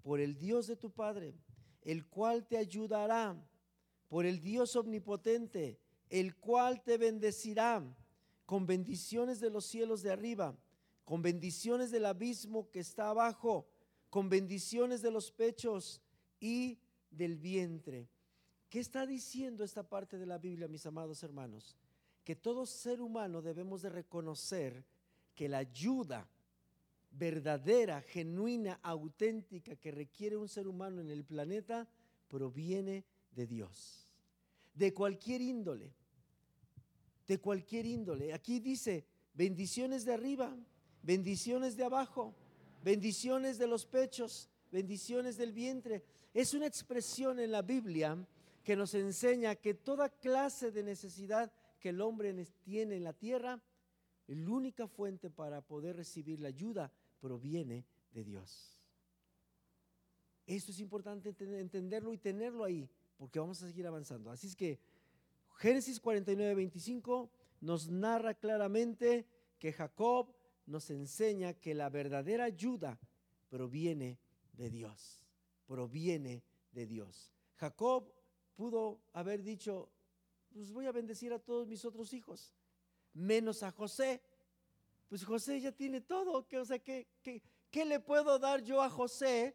por 0.03 0.21
el 0.21 0.37
Dios 0.37 0.67
de 0.67 0.77
tu 0.77 0.91
Padre, 0.91 1.35
el 1.83 2.07
cual 2.07 2.47
te 2.47 2.57
ayudará, 2.57 3.37
por 4.09 4.27
el 4.27 4.41
Dios 4.41 4.77
omnipotente, 4.77 5.79
el 6.11 6.37
cual 6.37 6.83
te 6.83 6.99
bendecirá 6.99 7.83
con 8.45 8.67
bendiciones 8.67 9.41
de 9.41 9.49
los 9.49 9.65
cielos 9.65 10.03
de 10.03 10.13
arriba, 10.13 10.55
con 11.05 11.23
bendiciones 11.23 11.91
del 11.91 12.05
abismo 12.05 12.71
que 12.71 12.81
está 12.81 13.09
abajo, 13.09 13.67
con 14.11 14.29
bendiciones 14.29 15.01
de 15.01 15.11
los 15.11 15.33
pechos 15.33 16.03
y 16.39 16.79
del 17.11 17.39
vientre. 17.39 18.11
¿Qué 18.73 18.81
está 18.81 19.05
diciendo 19.05 19.65
esta 19.65 19.83
parte 19.83 20.17
de 20.17 20.25
la 20.25 20.39
Biblia, 20.39 20.67
mis 20.67 20.87
amados 20.87 21.23
hermanos? 21.23 21.77
Que 22.25 22.35
todo 22.35 22.65
ser 22.65 23.03
humano 23.03 23.43
debemos 23.43 23.83
de 23.83 23.91
reconocer 23.91 24.83
que 25.35 25.47
la 25.47 25.59
ayuda 25.59 26.27
verdadera, 27.11 28.01
genuina, 28.01 28.81
auténtica 28.83 29.77
que 29.77 29.91
requiere 29.91 30.39
un 30.39 30.49
ser 30.49 30.67
humano 30.67 31.03
en 31.03 31.11
el 31.11 31.23
planeta 31.23 31.87
proviene 32.29 33.05
de 33.33 33.47
Dios. 33.47 34.11
De 34.73 34.95
cualquier 34.95 35.43
índole, 35.43 35.93
de 37.27 37.39
cualquier 37.39 37.85
índole. 37.85 38.33
Aquí 38.33 38.59
dice, 38.59 39.05
bendiciones 39.35 40.07
de 40.07 40.15
arriba, 40.15 40.57
bendiciones 41.03 41.77
de 41.77 41.85
abajo, 41.85 42.35
bendiciones 42.83 43.59
de 43.59 43.67
los 43.67 43.85
pechos, 43.85 44.49
bendiciones 44.71 45.37
del 45.37 45.53
vientre. 45.53 46.03
Es 46.33 46.55
una 46.55 46.67
expresión 46.67 47.39
en 47.39 47.53
la 47.53 47.61
Biblia 47.61 48.17
que 48.63 48.77
nos 48.77 48.95
enseña 48.95 49.57
que 49.57 49.75
toda 49.75 50.09
clase 50.09 50.71
de 50.71 50.83
necesidad 50.83 51.53
que 51.81 51.91
el 51.91 52.01
hombre 52.01 52.33
tiene 52.63 52.97
en 52.97 53.05
la 53.05 53.13
tierra, 53.13 53.61
la 54.29 54.51
única 54.51 54.87
fuente 54.87 55.31
para 55.31 55.61
poder 55.61 55.97
recibir 55.97 56.41
la 56.41 56.49
ayuda 56.49 56.93
proviene 57.21 57.85
de 58.13 58.25
Dios. 58.25 58.79
Esto 60.47 60.71
es 60.73 60.81
importante 60.81 61.35
entenderlo 61.39 62.13
y 62.13 62.19
tenerlo 62.19 62.65
ahí, 62.65 62.89
porque 63.17 63.39
vamos 63.39 63.63
a 63.63 63.67
seguir 63.67 63.87
avanzando. 63.87 64.31
Así 64.31 64.47
es 64.47 64.57
que 64.57 64.79
Génesis 65.57 66.01
49, 66.01 66.55
25 66.55 67.31
nos 67.61 67.89
narra 67.89 68.35
claramente 68.35 69.27
que 69.59 69.73
Jacob 69.73 70.35
nos 70.67 70.91
enseña 70.91 71.55
que 71.55 71.75
la 71.75 71.89
verdadera 71.89 72.45
ayuda 72.45 72.99
proviene 73.49 74.19
de 74.53 74.71
Dios, 74.71 75.25
proviene 75.67 76.43
de 76.73 76.87
Dios. 76.87 77.33
Jacob 77.57 78.13
pudo 78.57 79.01
haber 79.13 79.43
dicho, 79.43 79.89
pues 80.53 80.71
voy 80.73 80.87
a 80.87 80.93
bendecir 80.93 81.33
a 81.33 81.39
todos 81.39 81.67
mis 81.67 81.85
otros 81.85 82.13
hijos, 82.13 82.53
menos 83.13 83.63
a 83.63 83.71
José. 83.71 84.21
Pues 85.09 85.25
José 85.25 85.61
ya 85.61 85.73
tiene 85.73 86.01
todo, 86.01 86.47
o 86.51 86.65
sea, 86.65 86.79
¿qué, 86.79 87.07
qué 87.71 87.85
le 87.85 88.01
puedo 88.01 88.39
dar 88.39 88.63
yo 88.63 88.83
a 88.83 88.89
José 88.89 89.55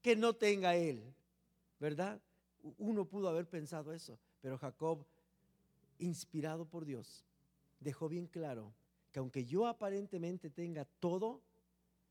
que 0.00 0.16
no 0.16 0.34
tenga 0.34 0.74
él? 0.74 1.14
¿Verdad? 1.78 2.20
Uno 2.78 3.04
pudo 3.04 3.28
haber 3.28 3.48
pensado 3.48 3.92
eso, 3.92 4.18
pero 4.40 4.58
Jacob 4.58 5.04
inspirado 5.98 6.66
por 6.66 6.84
Dios, 6.84 7.24
dejó 7.80 8.08
bien 8.08 8.26
claro 8.26 8.74
que 9.12 9.20
aunque 9.20 9.44
yo 9.44 9.66
aparentemente 9.66 10.50
tenga 10.50 10.84
todo, 10.84 11.42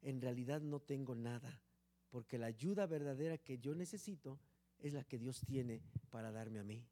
en 0.02 0.22
realidad 0.22 0.62
no 0.62 0.80
tengo 0.80 1.16
nada, 1.16 1.62
porque 2.10 2.38
la 2.38 2.48
ayuda 2.48 2.86
verdadera 2.88 3.38
que 3.38 3.60
yo 3.60 3.76
necesito 3.76 4.40
es 4.88 4.94
la 4.94 5.04
que 5.04 5.18
Dios 5.18 5.42
tiene 5.42 5.82
para 6.12 6.32
darme 6.32 6.60
a 6.60 6.64
mí. 6.64 6.86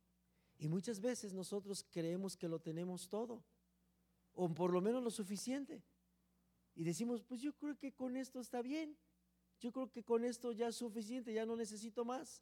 Y 0.57 0.67
muchas 0.67 0.99
veces 0.99 1.33
nosotros 1.33 1.85
creemos 1.91 2.35
que 2.35 2.47
lo 2.47 2.59
tenemos 2.59 3.07
todo, 3.07 3.43
o 4.33 4.51
por 4.51 4.71
lo 4.71 4.81
menos 4.81 5.03
lo 5.03 5.11
suficiente. 5.11 5.83
Y 6.75 6.83
decimos, 6.83 7.21
pues 7.21 7.41
yo 7.41 7.55
creo 7.55 7.77
que 7.77 7.93
con 7.93 8.17
esto 8.17 8.39
está 8.39 8.63
bien, 8.63 8.97
yo 9.59 9.71
creo 9.71 9.91
que 9.91 10.03
con 10.03 10.25
esto 10.25 10.51
ya 10.51 10.69
es 10.69 10.75
suficiente, 10.75 11.33
ya 11.33 11.45
no 11.45 11.55
necesito 11.55 12.03
más. 12.03 12.41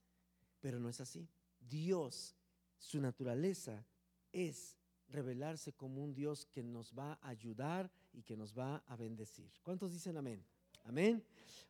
Pero 0.62 0.80
no 0.80 0.88
es 0.88 1.02
así. 1.02 1.28
Dios, 1.60 2.34
su 2.78 3.02
naturaleza 3.02 3.86
es 4.32 4.78
revelarse 5.10 5.74
como 5.74 6.02
un 6.02 6.14
Dios 6.14 6.46
que 6.46 6.64
nos 6.64 6.94
va 6.98 7.20
a 7.22 7.28
ayudar 7.28 7.92
y 8.14 8.24
que 8.24 8.38
nos 8.38 8.58
va 8.58 8.78
a 8.88 8.96
bendecir. 8.96 9.52
¿Cuántos 9.64 9.92
dicen 9.92 10.16
amén? 10.16 10.46
Amén. 10.86 11.22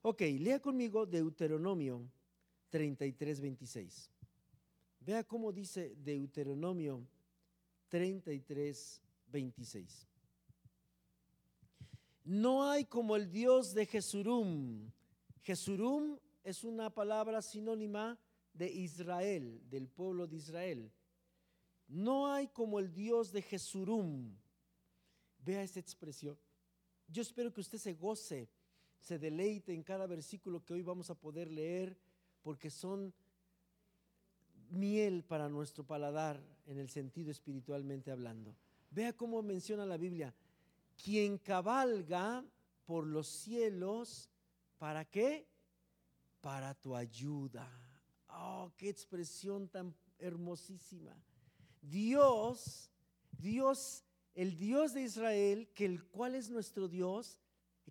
Ok, 0.04 0.22
lea 0.22 0.62
conmigo 0.62 1.08
Deuteronomio 1.08 2.08
33, 2.72 3.40
26. 3.40 4.10
Vea 5.02 5.24
cómo 5.24 5.52
dice 5.52 5.94
Deuteronomio 5.98 7.06
33, 7.90 9.02
26. 9.28 10.08
No 12.24 12.70
hay 12.70 12.86
como 12.86 13.16
el 13.16 13.30
Dios 13.30 13.74
de 13.74 13.86
Jesurum. 13.86 14.90
Jesurum 15.42 16.18
es 16.44 16.64
una 16.64 16.90
palabra 16.90 17.42
sinónima 17.42 18.18
de 18.54 18.72
Israel, 18.72 19.62
del 19.70 19.88
pueblo 19.88 20.28
de 20.28 20.38
Israel. 20.38 20.92
No 21.88 22.32
hay 22.32 22.48
como 22.48 22.80
el 22.80 22.94
Dios 22.94 23.32
de 23.32 23.42
Jesurum. 23.42 24.34
Vea 25.40 25.64
esta 25.64 25.80
expresión. 25.80 26.38
Yo 27.08 27.22
espero 27.22 27.52
que 27.52 27.62
usted 27.62 27.80
se 27.80 27.94
goce, 27.94 28.50
se 29.00 29.20
deleite 29.20 29.74
en 29.74 29.84
cada 29.84 30.08
versículo 30.08 30.64
que 30.64 30.74
hoy 30.74 30.84
vamos 30.84 31.10
a 31.10 31.16
poder 31.16 31.52
leer, 31.52 31.98
porque 32.44 32.70
son 32.70 33.14
miel 34.70 35.24
para 35.24 35.50
nuestro 35.50 35.84
paladar 35.84 36.42
en 36.66 36.78
el 36.78 36.90
sentido 36.90 37.32
espiritualmente 37.32 38.12
hablando. 38.12 38.56
Vea 38.90 39.14
cómo 39.14 39.42
menciona 39.42 39.86
la 39.86 39.98
Biblia, 39.98 40.34
quien 41.04 41.38
cabalga 41.38 42.44
por 42.86 43.06
los 43.06 43.28
cielos, 43.28 44.30
¿para 44.78 45.06
qué? 45.06 45.48
Para 46.42 46.74
tu 46.74 46.96
ayuda. 46.96 47.70
Oh, 48.30 48.72
qué 48.78 48.90
expresión 48.90 49.68
tan 49.68 49.94
hermosísima. 50.20 51.16
Dios, 51.82 52.90
Dios, 53.38 54.04
el 54.36 54.58
Dios 54.58 54.94
de 54.94 55.04
Israel, 55.04 55.70
que 55.74 55.86
el 55.86 56.04
cual 56.06 56.36
es 56.36 56.50
nuestro 56.50 56.88
Dios, 56.88 57.40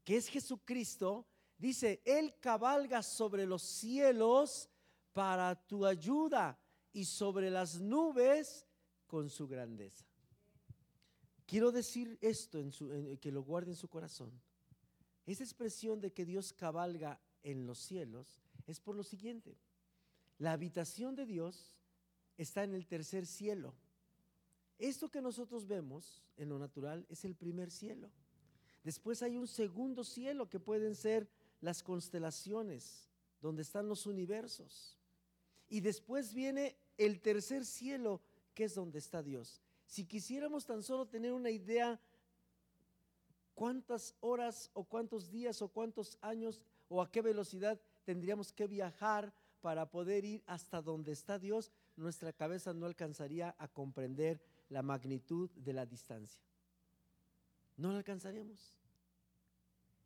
que 0.04 0.16
es 0.16 0.28
Jesucristo, 0.28 1.26
dice, 1.60 2.00
Él 2.04 2.34
cabalga 2.40 3.02
sobre 3.02 3.46
los 3.46 3.62
cielos 3.62 4.68
para 5.12 5.54
tu 5.54 5.84
ayuda 5.84 6.58
y 6.92 7.04
sobre 7.04 7.50
las 7.50 7.80
nubes 7.80 8.66
con 9.06 9.28
su 9.28 9.46
grandeza. 9.46 10.06
Quiero 11.46 11.70
decir 11.70 12.18
esto, 12.20 12.58
en 12.58 13.18
que 13.18 13.30
lo 13.30 13.42
guarde 13.42 13.72
en 13.72 13.76
su 13.76 13.88
corazón. 13.88 14.32
Esa 15.26 15.44
expresión 15.44 16.00
de 16.00 16.12
que 16.12 16.24
Dios 16.24 16.52
cabalga 16.52 17.20
en 17.42 17.66
los 17.66 17.78
cielos 17.78 18.40
es 18.66 18.80
por 18.80 18.96
lo 18.96 19.02
siguiente. 19.02 19.56
La 20.38 20.52
habitación 20.52 21.14
de 21.14 21.26
Dios 21.26 21.74
está 22.38 22.64
en 22.64 22.74
el 22.74 22.86
tercer 22.86 23.26
cielo. 23.26 23.74
Esto 24.78 25.10
que 25.10 25.20
nosotros 25.20 25.66
vemos 25.66 26.22
en 26.36 26.48
lo 26.48 26.58
natural 26.58 27.04
es 27.10 27.24
el 27.24 27.34
primer 27.34 27.70
cielo. 27.70 28.10
Después 28.82 29.22
hay 29.22 29.36
un 29.36 29.46
segundo 29.46 30.04
cielo 30.04 30.48
que 30.48 30.58
pueden 30.58 30.94
ser 30.94 31.28
las 31.60 31.82
constelaciones, 31.82 33.08
donde 33.40 33.62
están 33.62 33.88
los 33.88 34.06
universos. 34.06 34.96
Y 35.68 35.80
después 35.80 36.34
viene 36.34 36.76
el 36.98 37.20
tercer 37.20 37.64
cielo, 37.64 38.20
que 38.54 38.64
es 38.64 38.74
donde 38.74 38.98
está 38.98 39.22
Dios. 39.22 39.60
Si 39.86 40.04
quisiéramos 40.04 40.66
tan 40.66 40.82
solo 40.82 41.06
tener 41.06 41.32
una 41.32 41.50
idea 41.50 42.00
cuántas 43.54 44.14
horas 44.20 44.70
o 44.74 44.84
cuántos 44.84 45.30
días 45.30 45.60
o 45.62 45.68
cuántos 45.68 46.18
años 46.20 46.60
o 46.88 47.02
a 47.02 47.10
qué 47.10 47.22
velocidad 47.22 47.80
tendríamos 48.04 48.52
que 48.52 48.66
viajar 48.66 49.32
para 49.60 49.90
poder 49.90 50.24
ir 50.24 50.42
hasta 50.46 50.80
donde 50.80 51.12
está 51.12 51.38
Dios, 51.38 51.70
nuestra 51.96 52.32
cabeza 52.32 52.72
no 52.72 52.86
alcanzaría 52.86 53.54
a 53.58 53.68
comprender 53.68 54.40
la 54.70 54.82
magnitud 54.82 55.50
de 55.50 55.72
la 55.72 55.84
distancia. 55.84 56.40
No 57.76 57.92
la 57.92 57.98
alcanzaríamos. 57.98 58.79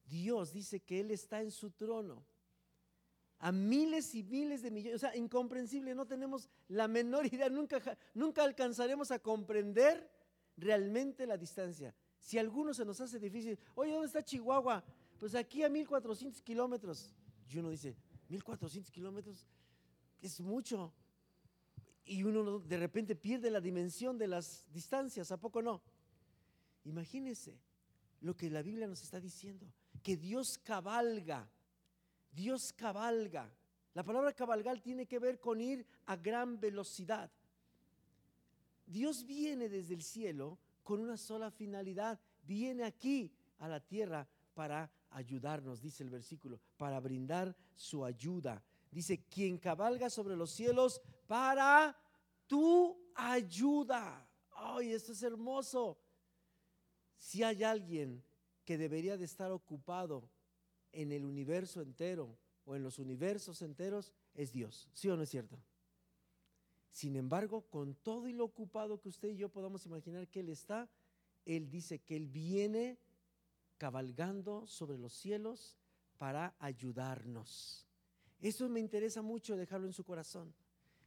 Dios 0.05 0.53
dice 0.53 0.81
que 0.81 1.01
Él 1.01 1.11
está 1.11 1.41
en 1.43 1.51
su 1.51 1.71
trono 1.71 2.25
a 3.45 3.53
miles 3.53 4.15
y 4.15 4.23
miles 4.23 4.63
de 4.63 4.71
millones, 4.71 4.97
o 4.97 4.99
sea, 4.99 5.15
incomprensible, 5.15 5.95
no 5.95 6.07
tenemos 6.07 6.49
la 6.69 6.89
menor 6.89 7.27
idea, 7.33 7.51
nunca, 7.51 7.79
nunca 8.15 8.43
alcanzaremos 8.43 9.11
a 9.11 9.19
comprender 9.19 10.11
realmente 10.57 11.27
la 11.27 11.37
distancia. 11.37 11.95
Si 12.19 12.39
alguno 12.39 12.73
se 12.73 12.87
nos 12.87 13.01
hace 13.03 13.19
difícil, 13.19 13.59
oye, 13.75 13.93
¿dónde 13.93 14.07
está 14.07 14.25
Chihuahua? 14.25 14.83
Pues 15.19 15.35
aquí 15.35 15.63
a 15.63 15.69
1400 15.69 16.41
kilómetros. 16.41 17.15
Y 17.51 17.59
uno 17.59 17.69
dice, 17.69 17.95
1400 18.29 18.91
kilómetros 18.91 19.47
es 20.23 20.41
mucho. 20.41 20.95
Y 22.07 22.23
uno 22.23 22.61
de 22.61 22.79
repente 22.79 23.15
pierde 23.15 23.51
la 23.51 23.61
dimensión 23.61 24.17
de 24.17 24.29
las 24.29 24.65
distancias, 24.73 25.31
¿a 25.33 25.37
poco 25.37 25.61
no? 25.61 25.83
Imagínese 26.85 27.61
lo 28.23 28.35
que 28.35 28.49
la 28.49 28.63
Biblia 28.63 28.87
nos 28.87 29.03
está 29.03 29.21
diciendo, 29.21 29.71
que 30.05 30.19
Dios 30.19 30.59
cabalga, 30.59 31.51
Dios 32.31 32.75
cabalga. 32.75 33.51
La 33.95 34.05
palabra 34.05 34.35
cabalgar 34.35 34.79
tiene 34.81 35.07
que 35.07 35.19
ver 35.19 35.41
con 35.41 35.63
ir 35.63 35.87
a 36.05 36.15
gran 36.17 36.61
velocidad. 36.61 37.31
Dios 38.87 39.25
viene 39.25 39.71
desde 39.71 39.95
el 39.95 40.03
cielo 40.03 40.59
con 40.83 41.01
una 41.01 41.17
sola 41.17 41.51
finalidad, 41.51 42.21
viene 42.43 42.85
aquí 42.85 43.33
a 43.61 43.67
la 43.67 43.81
tierra 43.81 44.29
para 44.53 44.93
ayudarnos, 45.09 45.81
dice 45.81 46.03
el 46.03 46.11
versículo, 46.11 46.61
para 46.77 47.01
brindar 47.01 47.57
su 47.75 48.05
ayuda. 48.05 48.63
Dice, 48.91 49.25
quien 49.25 49.57
cabalga 49.57 50.11
sobre 50.11 50.37
los 50.37 50.51
cielos 50.51 51.01
para 51.27 51.97
tu 52.47 52.95
ayuda. 53.15 54.29
Ay, 54.51 54.93
esto 54.93 55.13
es 55.13 55.23
hermoso. 55.23 55.99
Si 57.17 57.43
hay 57.43 57.65
alguien 57.65 58.23
que 58.65 58.79
debería 58.79 59.17
de 59.17 59.25
estar 59.25 59.53
ocupado 59.53 60.29
en 60.93 61.13
el 61.13 61.25
universo 61.25 61.83
entero 61.83 62.39
o 62.65 62.77
en 62.77 62.83
los 62.83 62.99
universos 62.99 63.63
enteros, 63.63 64.13
es 64.35 64.53
Dios. 64.53 64.89
¿Sí 64.95 65.09
o 65.09 65.17
no 65.17 65.23
es 65.23 65.31
cierto? 65.31 65.59
Sin 66.91 67.17
embargo, 67.17 67.63
con 67.63 67.95
todo 67.97 68.29
y 68.29 68.33
lo 68.33 68.45
ocupado 68.45 69.01
que 69.01 69.09
usted 69.09 69.31
y 69.31 69.37
yo 69.37 69.49
podamos 69.49 69.85
imaginar 69.85 70.29
que 70.29 70.41
Él 70.41 70.49
está, 70.49 70.89
Él 71.45 71.69
dice 71.69 71.99
que 71.99 72.17
Él 72.17 72.29
viene 72.29 72.99
cabalgando 73.79 74.67
sobre 74.67 74.97
los 74.97 75.13
cielos 75.13 75.77
para 76.17 76.55
ayudarnos. 76.59 77.87
Eso 78.41 78.69
me 78.69 78.81
interesa 78.81 79.23
mucho 79.23 79.57
dejarlo 79.57 79.87
en 79.87 79.93
su 79.93 80.05
corazón. 80.05 80.55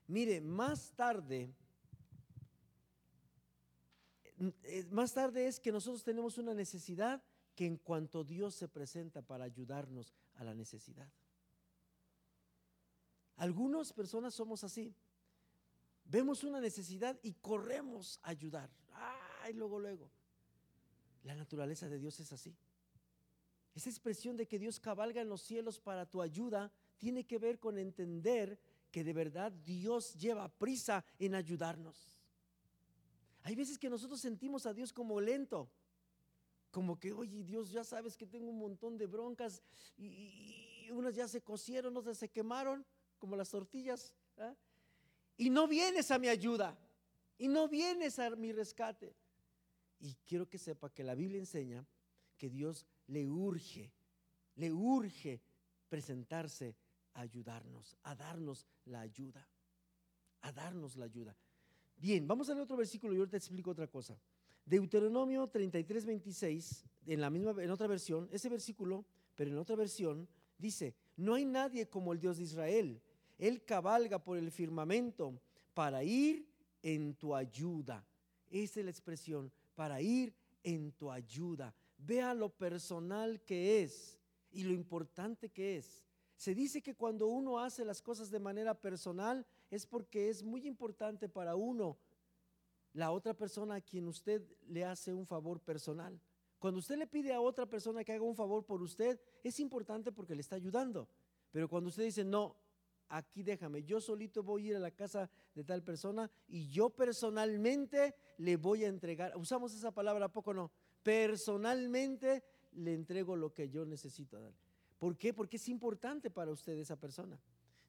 Mire, 0.08 0.42
más 0.42 0.92
tarde, 0.92 1.54
eh, 4.64 4.86
más 4.92 5.14
tarde 5.14 5.48
es 5.48 5.60
que 5.60 5.72
nosotros 5.72 6.04
tenemos 6.04 6.38
una 6.38 6.54
necesidad 6.54 7.24
que 7.58 7.66
en 7.66 7.78
cuanto 7.78 8.24
Dios 8.24 8.54
se 8.54 8.68
presenta 8.68 9.24
para 9.24 9.44
ayudarnos 9.44 10.14
a 10.36 10.44
la 10.44 10.54
necesidad. 10.54 11.12
Algunas 13.38 13.92
personas 13.92 14.36
somos 14.36 14.64
así. 14.64 14.94
Vemos 16.06 16.44
una 16.44 16.62
necesidad 16.62 17.20
y 17.24 17.34
corremos 17.34 18.20
a 18.22 18.30
ayudar. 18.30 18.70
Ay, 19.42 19.54
luego, 19.54 19.80
luego. 19.80 20.12
La 21.24 21.34
naturaleza 21.34 21.90
de 21.90 21.98
Dios 21.98 22.20
es 22.20 22.32
así. 22.32 22.56
Esa 23.74 23.90
expresión 23.90 24.38
de 24.38 24.48
que 24.48 24.60
Dios 24.60 24.80
cabalga 24.80 25.22
en 25.22 25.30
los 25.30 25.42
cielos 25.42 25.80
para 25.80 26.06
tu 26.06 26.22
ayuda 26.22 26.72
tiene 27.00 27.26
que 27.26 27.40
ver 27.40 27.58
con 27.58 27.80
entender 27.80 28.60
que 28.92 29.04
de 29.04 29.14
verdad 29.14 29.52
Dios 29.52 30.14
lleva 30.14 30.48
prisa 30.48 31.04
en 31.18 31.34
ayudarnos. 31.34 32.20
Hay 33.42 33.56
veces 33.56 33.80
que 33.80 33.90
nosotros 33.90 34.22
sentimos 34.22 34.68
a 34.68 34.76
Dios 34.76 34.94
como 34.94 35.20
lento, 35.20 35.72
como 36.78 37.00
que, 37.00 37.12
oye 37.12 37.44
Dios, 37.44 37.72
ya 37.72 37.84
sabes 37.84 38.16
que 38.16 38.28
tengo 38.28 38.52
un 38.52 38.60
montón 38.60 39.00
de 39.00 39.08
broncas 39.08 39.64
y, 39.98 40.88
unas 40.92 41.16
ya 41.16 41.28
se 41.28 41.42
cocieron, 41.42 41.98
otras 41.98 42.20
se 42.20 42.30
quemaron, 42.30 42.86
como 43.18 43.36
las 43.36 43.50
tortillas. 43.50 44.14
¿ah? 44.38 44.54
Y 45.38 45.50
no 45.50 45.68
vienes 45.68 46.12
a 46.12 46.20
mi 46.20 46.28
ayuda, 46.28 46.78
y 47.40 47.48
no 47.48 47.68
vienes 47.68 48.20
a 48.20 48.30
mi 48.30 48.52
rescate. 48.52 49.16
Y 50.00 50.14
quiero 50.24 50.48
que 50.48 50.60
sepa 50.60 50.92
que 50.92 51.04
la 51.04 51.16
Biblia 51.16 51.40
enseña 51.40 51.84
que 52.38 52.48
Dios 52.48 52.86
le 53.08 53.28
urge, 53.28 53.92
le 54.54 54.72
urge 54.72 55.42
presentarse 55.90 56.76
a 57.16 57.22
ayudarnos, 57.22 57.98
a 58.04 58.14
darnos 58.14 58.68
la 58.86 59.00
ayuda, 59.02 59.50
a 60.42 60.52
darnos 60.52 60.96
la 60.96 61.06
ayuda. 61.06 61.36
Bien, 61.96 62.28
vamos 62.28 62.48
a 62.50 62.54
leer 62.54 62.66
otro 62.66 62.78
versículo 62.78 63.16
y 63.16 63.18
ahorita 63.18 63.32
te 63.32 63.38
explico 63.38 63.72
otra 63.72 63.88
cosa. 63.88 64.16
Deuteronomio 64.68 65.48
33, 65.48 66.06
26, 66.06 66.86
en 67.08 67.22
la 67.22 67.30
misma, 67.30 67.56
en 67.64 67.72
otra 67.72 67.88
versión, 67.88 68.28
ese 68.34 68.50
versículo, 68.50 69.06
pero 69.34 69.50
en 69.50 69.58
otra 69.58 69.78
versión, 69.78 70.28
dice, 70.58 70.94
no 71.16 71.36
hay 71.36 71.46
nadie 71.46 71.88
como 71.88 72.12
el 72.12 72.20
Dios 72.20 72.38
de 72.38 72.44
Israel. 72.44 73.02
Él 73.38 73.64
cabalga 73.64 74.22
por 74.22 74.38
el 74.38 74.52
firmamento 74.52 75.40
para 75.74 76.04
ir 76.04 76.46
en 76.84 77.16
tu 77.16 77.34
ayuda. 77.34 78.06
Esa 78.50 78.82
es 78.82 78.86
la 78.86 78.92
expresión, 78.92 79.52
para 79.74 80.02
ir 80.02 80.34
en 80.64 80.92
tu 80.92 81.10
ayuda. 81.10 81.74
Vea 81.98 82.34
lo 82.34 82.50
personal 82.50 83.42
que 83.46 83.84
es 83.84 84.20
y 84.52 84.64
lo 84.64 84.74
importante 84.74 85.50
que 85.50 85.78
es. 85.78 86.06
Se 86.36 86.54
dice 86.54 86.82
que 86.82 86.94
cuando 86.94 87.28
uno 87.28 87.60
hace 87.60 87.86
las 87.86 88.02
cosas 88.02 88.30
de 88.30 88.40
manera 88.40 88.74
personal 88.74 89.46
es 89.72 89.86
porque 89.86 90.30
es 90.30 90.44
muy 90.44 90.68
importante 90.68 91.30
para 91.30 91.56
uno 91.56 91.98
la 92.98 93.12
otra 93.12 93.36
persona 93.36 93.76
a 93.76 93.82
quien 93.82 94.08
usted 94.08 94.42
le 94.70 94.84
hace 94.84 95.14
un 95.14 95.28
favor 95.28 95.60
personal. 95.60 96.20
Cuando 96.58 96.80
usted 96.80 96.98
le 96.98 97.06
pide 97.06 97.32
a 97.32 97.40
otra 97.40 97.68
persona 97.68 98.04
que 98.04 98.12
haga 98.12 98.24
un 98.24 98.36
favor 98.36 98.66
por 98.66 98.82
usted, 98.82 99.22
es 99.44 99.60
importante 99.60 100.12
porque 100.12 100.34
le 100.34 100.42
está 100.42 100.56
ayudando. 100.56 101.08
Pero 101.52 101.70
cuando 101.70 101.90
usted 101.90 102.06
dice, 102.06 102.26
no, 102.26 102.56
aquí 103.08 103.44
déjame, 103.44 103.84
yo 103.84 104.02
solito 104.02 104.42
voy 104.42 104.64
a 104.66 104.70
ir 104.70 104.76
a 104.78 104.80
la 104.80 104.90
casa 104.90 105.30
de 105.54 105.64
tal 105.64 105.84
persona 105.84 106.32
y 106.48 106.70
yo 106.70 106.90
personalmente 106.90 108.16
le 108.40 108.58
voy 108.58 108.84
a 108.84 108.88
entregar, 108.88 109.38
usamos 109.38 109.76
esa 109.76 109.92
palabra, 109.92 110.26
¿a 110.26 110.34
poco 110.34 110.52
no? 110.52 110.72
Personalmente 111.04 112.44
le 112.72 112.96
entrego 112.96 113.36
lo 113.36 113.54
que 113.54 113.70
yo 113.70 113.86
necesito 113.86 114.42
dar. 114.42 114.56
¿Por 114.98 115.16
qué? 115.16 115.36
Porque 115.36 115.58
es 115.58 115.70
importante 115.70 116.32
para 116.32 116.50
usted 116.50 116.76
esa 116.80 116.96
persona. 116.96 117.40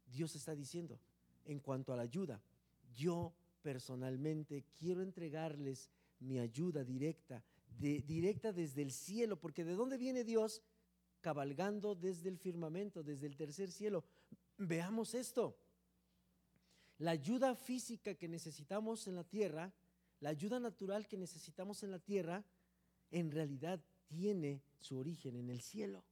Dios 0.06 0.36
está 0.36 0.54
diciendo, 0.54 1.00
en 1.46 1.60
cuanto 1.60 1.94
a 1.94 1.96
la 1.96 2.02
ayuda, 2.02 2.42
yo 2.94 3.32
personalmente 3.68 4.64
quiero 4.78 5.02
entregarles 5.02 5.90
mi 6.20 6.38
ayuda 6.38 6.84
directa, 6.84 7.44
directa 7.78 8.50
desde 8.50 8.80
el 8.80 8.90
cielo, 8.90 9.38
porque 9.38 9.62
¿de 9.62 9.74
dónde 9.74 9.98
viene 9.98 10.24
Dios? 10.24 10.62
Cabalgando 11.20 11.94
desde 11.94 12.30
el 12.30 12.38
firmamento, 12.38 13.02
desde 13.02 13.26
el 13.26 13.36
tercer 13.36 13.70
cielo. 13.70 14.06
Veamos 14.56 15.12
esto. 15.12 15.58
La 16.96 17.10
ayuda 17.10 17.54
física 17.54 18.14
que 18.14 18.26
necesitamos 18.26 19.06
en 19.06 19.16
la 19.16 19.24
tierra, 19.24 19.70
la 20.20 20.30
ayuda 20.30 20.58
natural 20.58 21.06
que 21.06 21.18
necesitamos 21.18 21.82
en 21.82 21.90
la 21.90 21.98
tierra, 21.98 22.42
en 23.10 23.30
realidad 23.30 23.84
tiene 24.06 24.62
su 24.78 24.96
origen 24.96 25.36
en 25.36 25.50
el 25.50 25.60
cielo. 25.60 26.02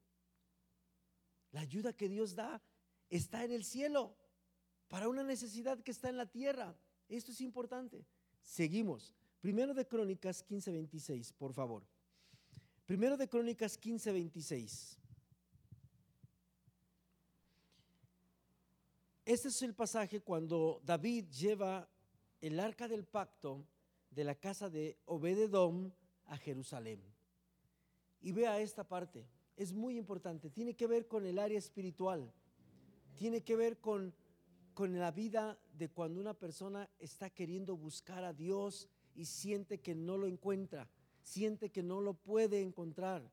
La 1.53 1.63
ayuda 1.63 1.95
que 1.95 2.11
Dios 2.11 2.35
da 2.35 2.61
está 3.09 3.45
en 3.45 3.53
el 3.53 3.65
cielo 3.65 4.15
para 4.89 5.09
una 5.09 5.23
necesidad 5.23 5.83
que 5.83 5.93
está 5.93 6.11
en 6.11 6.19
la 6.19 6.27
tierra. 6.27 6.77
Esto 7.09 7.33
es 7.33 7.41
importante. 7.41 8.05
Seguimos. 8.43 9.15
Primero 9.41 9.75
de 9.75 9.87
Crónicas 9.87 10.45
15:26, 10.45 11.33
por 11.33 11.53
favor. 11.53 11.85
Primero 12.87 13.17
de 13.17 13.29
Crónicas 13.29 13.79
15:26. 13.79 14.99
Este 19.25 19.49
es 19.49 19.63
el 19.63 19.75
pasaje 19.75 20.21
cuando 20.21 20.81
David 20.85 21.27
lleva 21.31 21.89
el 22.41 22.61
arca 22.61 22.87
del 22.87 23.05
pacto 23.05 23.67
de 24.11 24.23
la 24.23 24.37
casa 24.37 24.71
de 24.71 24.97
Obededom 25.05 25.91
a 26.27 26.37
Jerusalén. 26.37 27.03
Y 28.21 28.33
vea 28.33 28.61
esta 28.61 28.85
parte, 28.85 29.27
es 29.57 29.73
muy 29.73 29.99
importante, 29.99 30.49
tiene 30.49 30.75
que 30.75 30.87
ver 30.87 31.09
con 31.09 31.27
el 31.27 31.39
área 31.39 31.59
espiritual, 31.59 32.33
tiene 33.17 33.43
que 33.43 33.57
ver 33.57 33.79
con, 33.79 34.15
con 34.77 34.99
la 34.99 35.11
vida 35.11 35.59
de 35.73 35.89
cuando 35.89 36.21
una 36.21 36.35
persona 36.35 36.87
está 36.99 37.31
queriendo 37.31 37.79
buscar 37.79 38.25
a 38.25 38.35
Dios 38.35 38.91
y 39.15 39.25
siente 39.25 39.81
que 39.81 39.95
no 39.95 40.19
lo 40.19 40.27
encuentra, 40.27 40.87
siente 41.23 41.71
que 41.71 41.83
no 41.83 42.03
lo 42.03 42.13
puede 42.13 42.61
encontrar. 42.61 43.33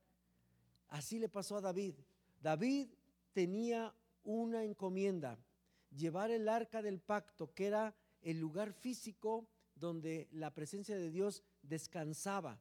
Así 0.88 1.20
le 1.20 1.28
pasó 1.28 1.58
a 1.58 1.62
David. 1.62 1.96
David 2.42 2.88
tenía 3.34 3.94
una 4.24 4.64
encomienda, 4.64 5.38
llevar 5.94 6.32
el 6.32 6.48
arca 6.48 6.82
del 6.82 7.02
pacto, 7.02 7.54
que 7.54 7.68
era 7.68 7.94
el 8.22 8.40
lugar 8.40 8.72
físico 8.72 9.46
donde 9.76 10.30
la 10.32 10.54
presencia 10.54 10.96
de 10.96 11.12
Dios 11.12 11.44
descansaba. 11.62 12.58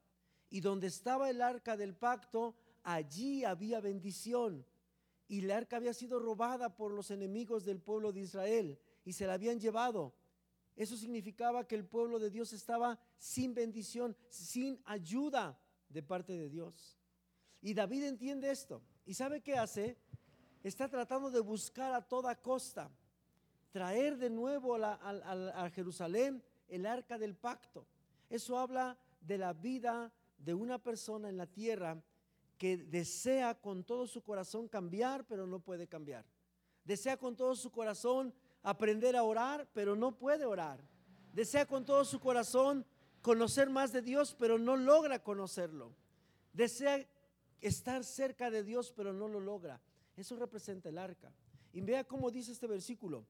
Y 0.51 0.61
donde 0.61 0.89
estaba 0.89 1.31
el 1.31 1.41
arca 1.41 1.77
del 1.77 1.95
pacto, 1.95 2.57
allí 2.83 3.45
había 3.45 3.81
bendición. 3.81 4.67
Y 5.33 5.39
el 5.39 5.51
arca 5.51 5.79
había 5.79 5.95
sido 5.95 6.19
robada 6.19 6.77
por 6.77 6.93
los 6.93 7.11
enemigos 7.11 7.65
del 7.65 7.81
pueblo 7.81 8.13
de 8.13 8.21
Israel 8.21 8.79
y 9.03 9.15
se 9.15 9.27
la 9.27 9.33
habían 9.33 9.59
llevado. 9.59 10.13
Eso 10.77 10.95
significaba 10.95 11.67
que 11.67 11.75
el 11.75 11.87
pueblo 11.87 12.19
de 12.19 12.29
Dios 12.29 12.53
estaba 12.53 13.01
sin 13.17 13.55
bendición, 13.55 14.15
sin 14.29 14.79
ayuda 14.85 15.59
de 15.89 16.03
parte 16.03 16.35
de 16.35 16.51
Dios. 16.51 16.99
Y 17.63 17.73
David 17.73 18.05
entiende 18.05 18.51
esto. 18.51 18.83
¿Y 19.07 19.15
sabe 19.15 19.41
qué 19.41 19.57
hace? 19.57 19.97
Está 20.63 20.87
tratando 20.87 21.31
de 21.31 21.41
buscar 21.41 21.95
a 21.95 22.07
toda 22.07 22.39
costa, 22.39 22.91
traer 23.71 24.19
de 24.19 24.29
nuevo 24.29 24.77
a, 24.77 24.93
a 24.93 25.71
Jerusalén 25.71 26.45
el 26.69 26.85
arca 26.85 27.17
del 27.17 27.37
pacto. 27.37 27.87
Eso 28.29 28.59
habla 28.59 28.99
de 29.23 29.39
la 29.39 29.55
vida 29.55 30.13
de 30.37 30.53
una 30.53 30.79
persona 30.79 31.31
en 31.31 31.39
la 31.39 31.47
tierra 31.47 32.05
que 32.63 32.77
desea 32.77 33.57
con 33.57 33.83
todo 33.83 34.07
su 34.07 34.23
corazón 34.23 34.69
cambiar, 34.69 35.27
pero 35.27 35.49
no 35.49 35.59
puede 35.59 35.89
cambiar. 35.89 36.25
Desea 36.85 37.17
con 37.17 37.35
todo 37.35 37.57
su 37.57 37.73
corazón 37.73 38.33
aprender 38.63 39.17
a 39.17 39.25
orar, 39.25 39.69
pero 39.75 39.97
no 39.97 40.17
puede 40.17 40.45
orar. 40.45 40.81
Desea 41.33 41.67
con 41.67 41.85
todo 41.85 42.05
su 42.05 42.21
corazón 42.21 42.87
conocer 43.21 43.69
más 43.69 43.93
de 43.93 44.01
Dios, 44.01 44.37
pero 44.39 44.61
no 44.61 44.77
logra 44.77 45.25
conocerlo. 45.25 45.93
Desea 46.53 47.05
estar 47.61 48.05
cerca 48.05 48.49
de 48.49 48.63
Dios, 48.63 48.93
pero 48.95 49.13
no 49.13 49.27
lo 49.27 49.41
logra. 49.41 49.81
Eso 50.17 50.37
representa 50.37 50.89
el 50.89 50.99
arca. 50.99 51.33
Y 51.73 51.81
vea 51.81 52.05
cómo 52.05 52.31
dice 52.31 52.53
este 52.53 52.69
versículo. 52.69 53.27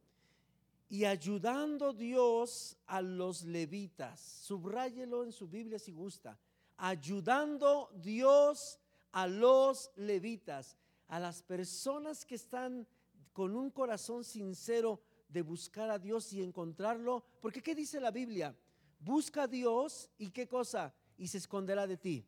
Y 0.91 1.07
ayudando 1.07 1.95
Dios 1.95 2.77
a 2.87 3.01
los 3.01 3.45
levitas, 3.45 4.21
subráyelo 4.21 5.25
en 5.25 5.33
su 5.33 5.49
Biblia 5.49 5.79
si 5.79 5.91
gusta. 5.91 6.39
Ayudando 6.77 7.91
Dios 7.95 8.79
a 9.13 9.27
los 9.27 9.91
levitas, 9.97 10.77
a 11.09 11.21
las 11.21 11.43
personas 11.43 12.25
que 12.25 12.35
están 12.35 12.87
con 13.33 13.57
un 13.57 13.71
corazón 13.71 14.25
sincero 14.25 15.01
de 15.29 15.43
buscar 15.43 15.91
a 15.91 15.99
Dios 15.99 16.33
y 16.33 16.43
encontrarlo. 16.43 17.25
Porque 17.41 17.63
¿qué 17.63 17.75
dice 17.75 18.01
la 18.01 18.11
Biblia? 18.11 18.55
Busca 19.01 19.45
a 19.45 19.49
Dios 19.49 20.11
y 20.19 20.31
qué 20.31 20.47
cosa? 20.47 20.95
Y 21.17 21.29
se 21.29 21.39
esconderá 21.39 21.87
de 21.87 21.97
ti. 21.97 22.27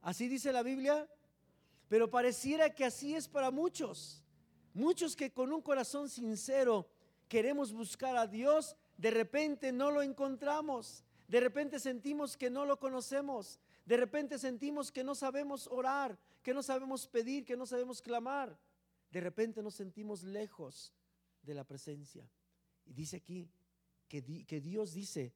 Así 0.00 0.28
dice 0.28 0.52
la 0.52 0.62
Biblia. 0.62 1.08
Pero 1.88 2.10
pareciera 2.10 2.74
que 2.74 2.84
así 2.84 3.14
es 3.14 3.28
para 3.28 3.50
muchos. 3.50 4.24
Muchos 4.74 5.14
que 5.14 5.32
con 5.32 5.52
un 5.52 5.60
corazón 5.60 6.08
sincero 6.08 6.88
queremos 7.28 7.72
buscar 7.72 8.16
a 8.16 8.26
Dios, 8.26 8.76
de 8.96 9.10
repente 9.10 9.72
no 9.72 9.90
lo 9.90 10.02
encontramos. 10.02 11.04
De 11.28 11.40
repente 11.40 11.78
sentimos 11.78 12.36
que 12.36 12.50
no 12.50 12.64
lo 12.64 12.78
conocemos. 12.78 13.60
De 13.84 13.96
repente 13.96 14.38
sentimos 14.38 14.92
que 14.92 15.02
no 15.02 15.14
sabemos 15.14 15.66
orar, 15.66 16.18
que 16.42 16.54
no 16.54 16.62
sabemos 16.62 17.06
pedir, 17.06 17.44
que 17.44 17.56
no 17.56 17.66
sabemos 17.66 18.00
clamar. 18.00 18.58
De 19.10 19.20
repente 19.20 19.62
nos 19.62 19.74
sentimos 19.74 20.22
lejos 20.22 20.92
de 21.42 21.54
la 21.54 21.64
presencia. 21.64 22.28
Y 22.86 22.92
dice 22.92 23.16
aquí 23.16 23.50
que, 24.08 24.60
Dios 24.60 24.94
dice, 24.94 25.32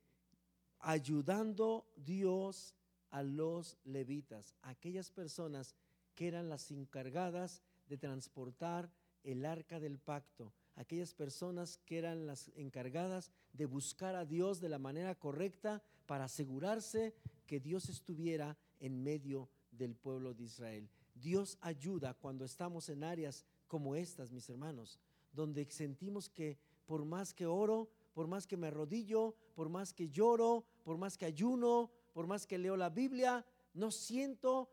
ayudando 0.80 1.86
Dios 1.96 2.74
a 3.10 3.22
los 3.22 3.76
levitas, 3.84 4.54
aquellas 4.62 5.10
personas 5.10 5.74
que 6.14 6.28
eran 6.28 6.48
las 6.48 6.70
encargadas 6.70 7.62
de 7.88 7.98
transportar 7.98 8.90
el 9.22 9.44
arca 9.44 9.80
del 9.80 9.98
pacto, 9.98 10.52
aquellas 10.76 11.14
personas 11.14 11.78
que 11.84 11.98
eran 11.98 12.26
las 12.26 12.50
encargadas 12.54 13.30
de 13.52 13.66
buscar 13.66 14.14
a 14.14 14.24
Dios 14.24 14.60
de 14.60 14.68
la 14.68 14.78
manera 14.78 15.14
correcta 15.14 15.82
para 16.06 16.24
asegurarse 16.24 17.14
que 17.46 17.60
Dios 17.60 17.88
estuviera 17.88 18.56
en 18.80 19.02
medio 19.02 19.48
del 19.70 19.94
pueblo 19.94 20.34
de 20.34 20.44
Israel. 20.44 20.88
Dios 21.14 21.58
ayuda 21.60 22.14
cuando 22.14 22.44
estamos 22.44 22.88
en 22.88 23.04
áreas 23.04 23.44
como 23.66 23.96
estas, 23.96 24.32
mis 24.32 24.48
hermanos, 24.48 25.00
donde 25.32 25.64
sentimos 25.70 26.28
que 26.28 26.58
por 26.86 27.04
más 27.04 27.32
que 27.32 27.46
oro, 27.46 27.88
por 28.12 28.26
más 28.26 28.46
que 28.46 28.56
me 28.56 28.68
arrodillo, 28.68 29.34
por 29.54 29.68
más 29.68 29.92
que 29.92 30.08
lloro, 30.08 30.64
por 30.84 30.96
más 30.98 31.18
que 31.18 31.26
ayuno, 31.26 31.90
por 32.12 32.26
más 32.26 32.46
que 32.46 32.58
leo 32.58 32.76
la 32.76 32.90
Biblia, 32.90 33.44
no 33.74 33.90
siento 33.90 34.70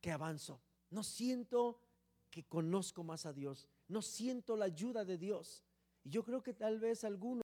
que 0.00 0.10
avanzo, 0.10 0.60
no 0.90 1.02
siento 1.02 1.80
que 2.30 2.44
conozco 2.44 3.04
más 3.04 3.26
a 3.26 3.32
Dios, 3.32 3.68
no 3.88 4.02
siento 4.02 4.56
la 4.56 4.66
ayuda 4.66 5.04
de 5.04 5.18
Dios. 5.18 5.64
Y 6.04 6.10
yo 6.10 6.24
creo 6.24 6.42
que 6.42 6.54
tal 6.54 6.78
vez 6.78 7.02
algunos 7.02 7.34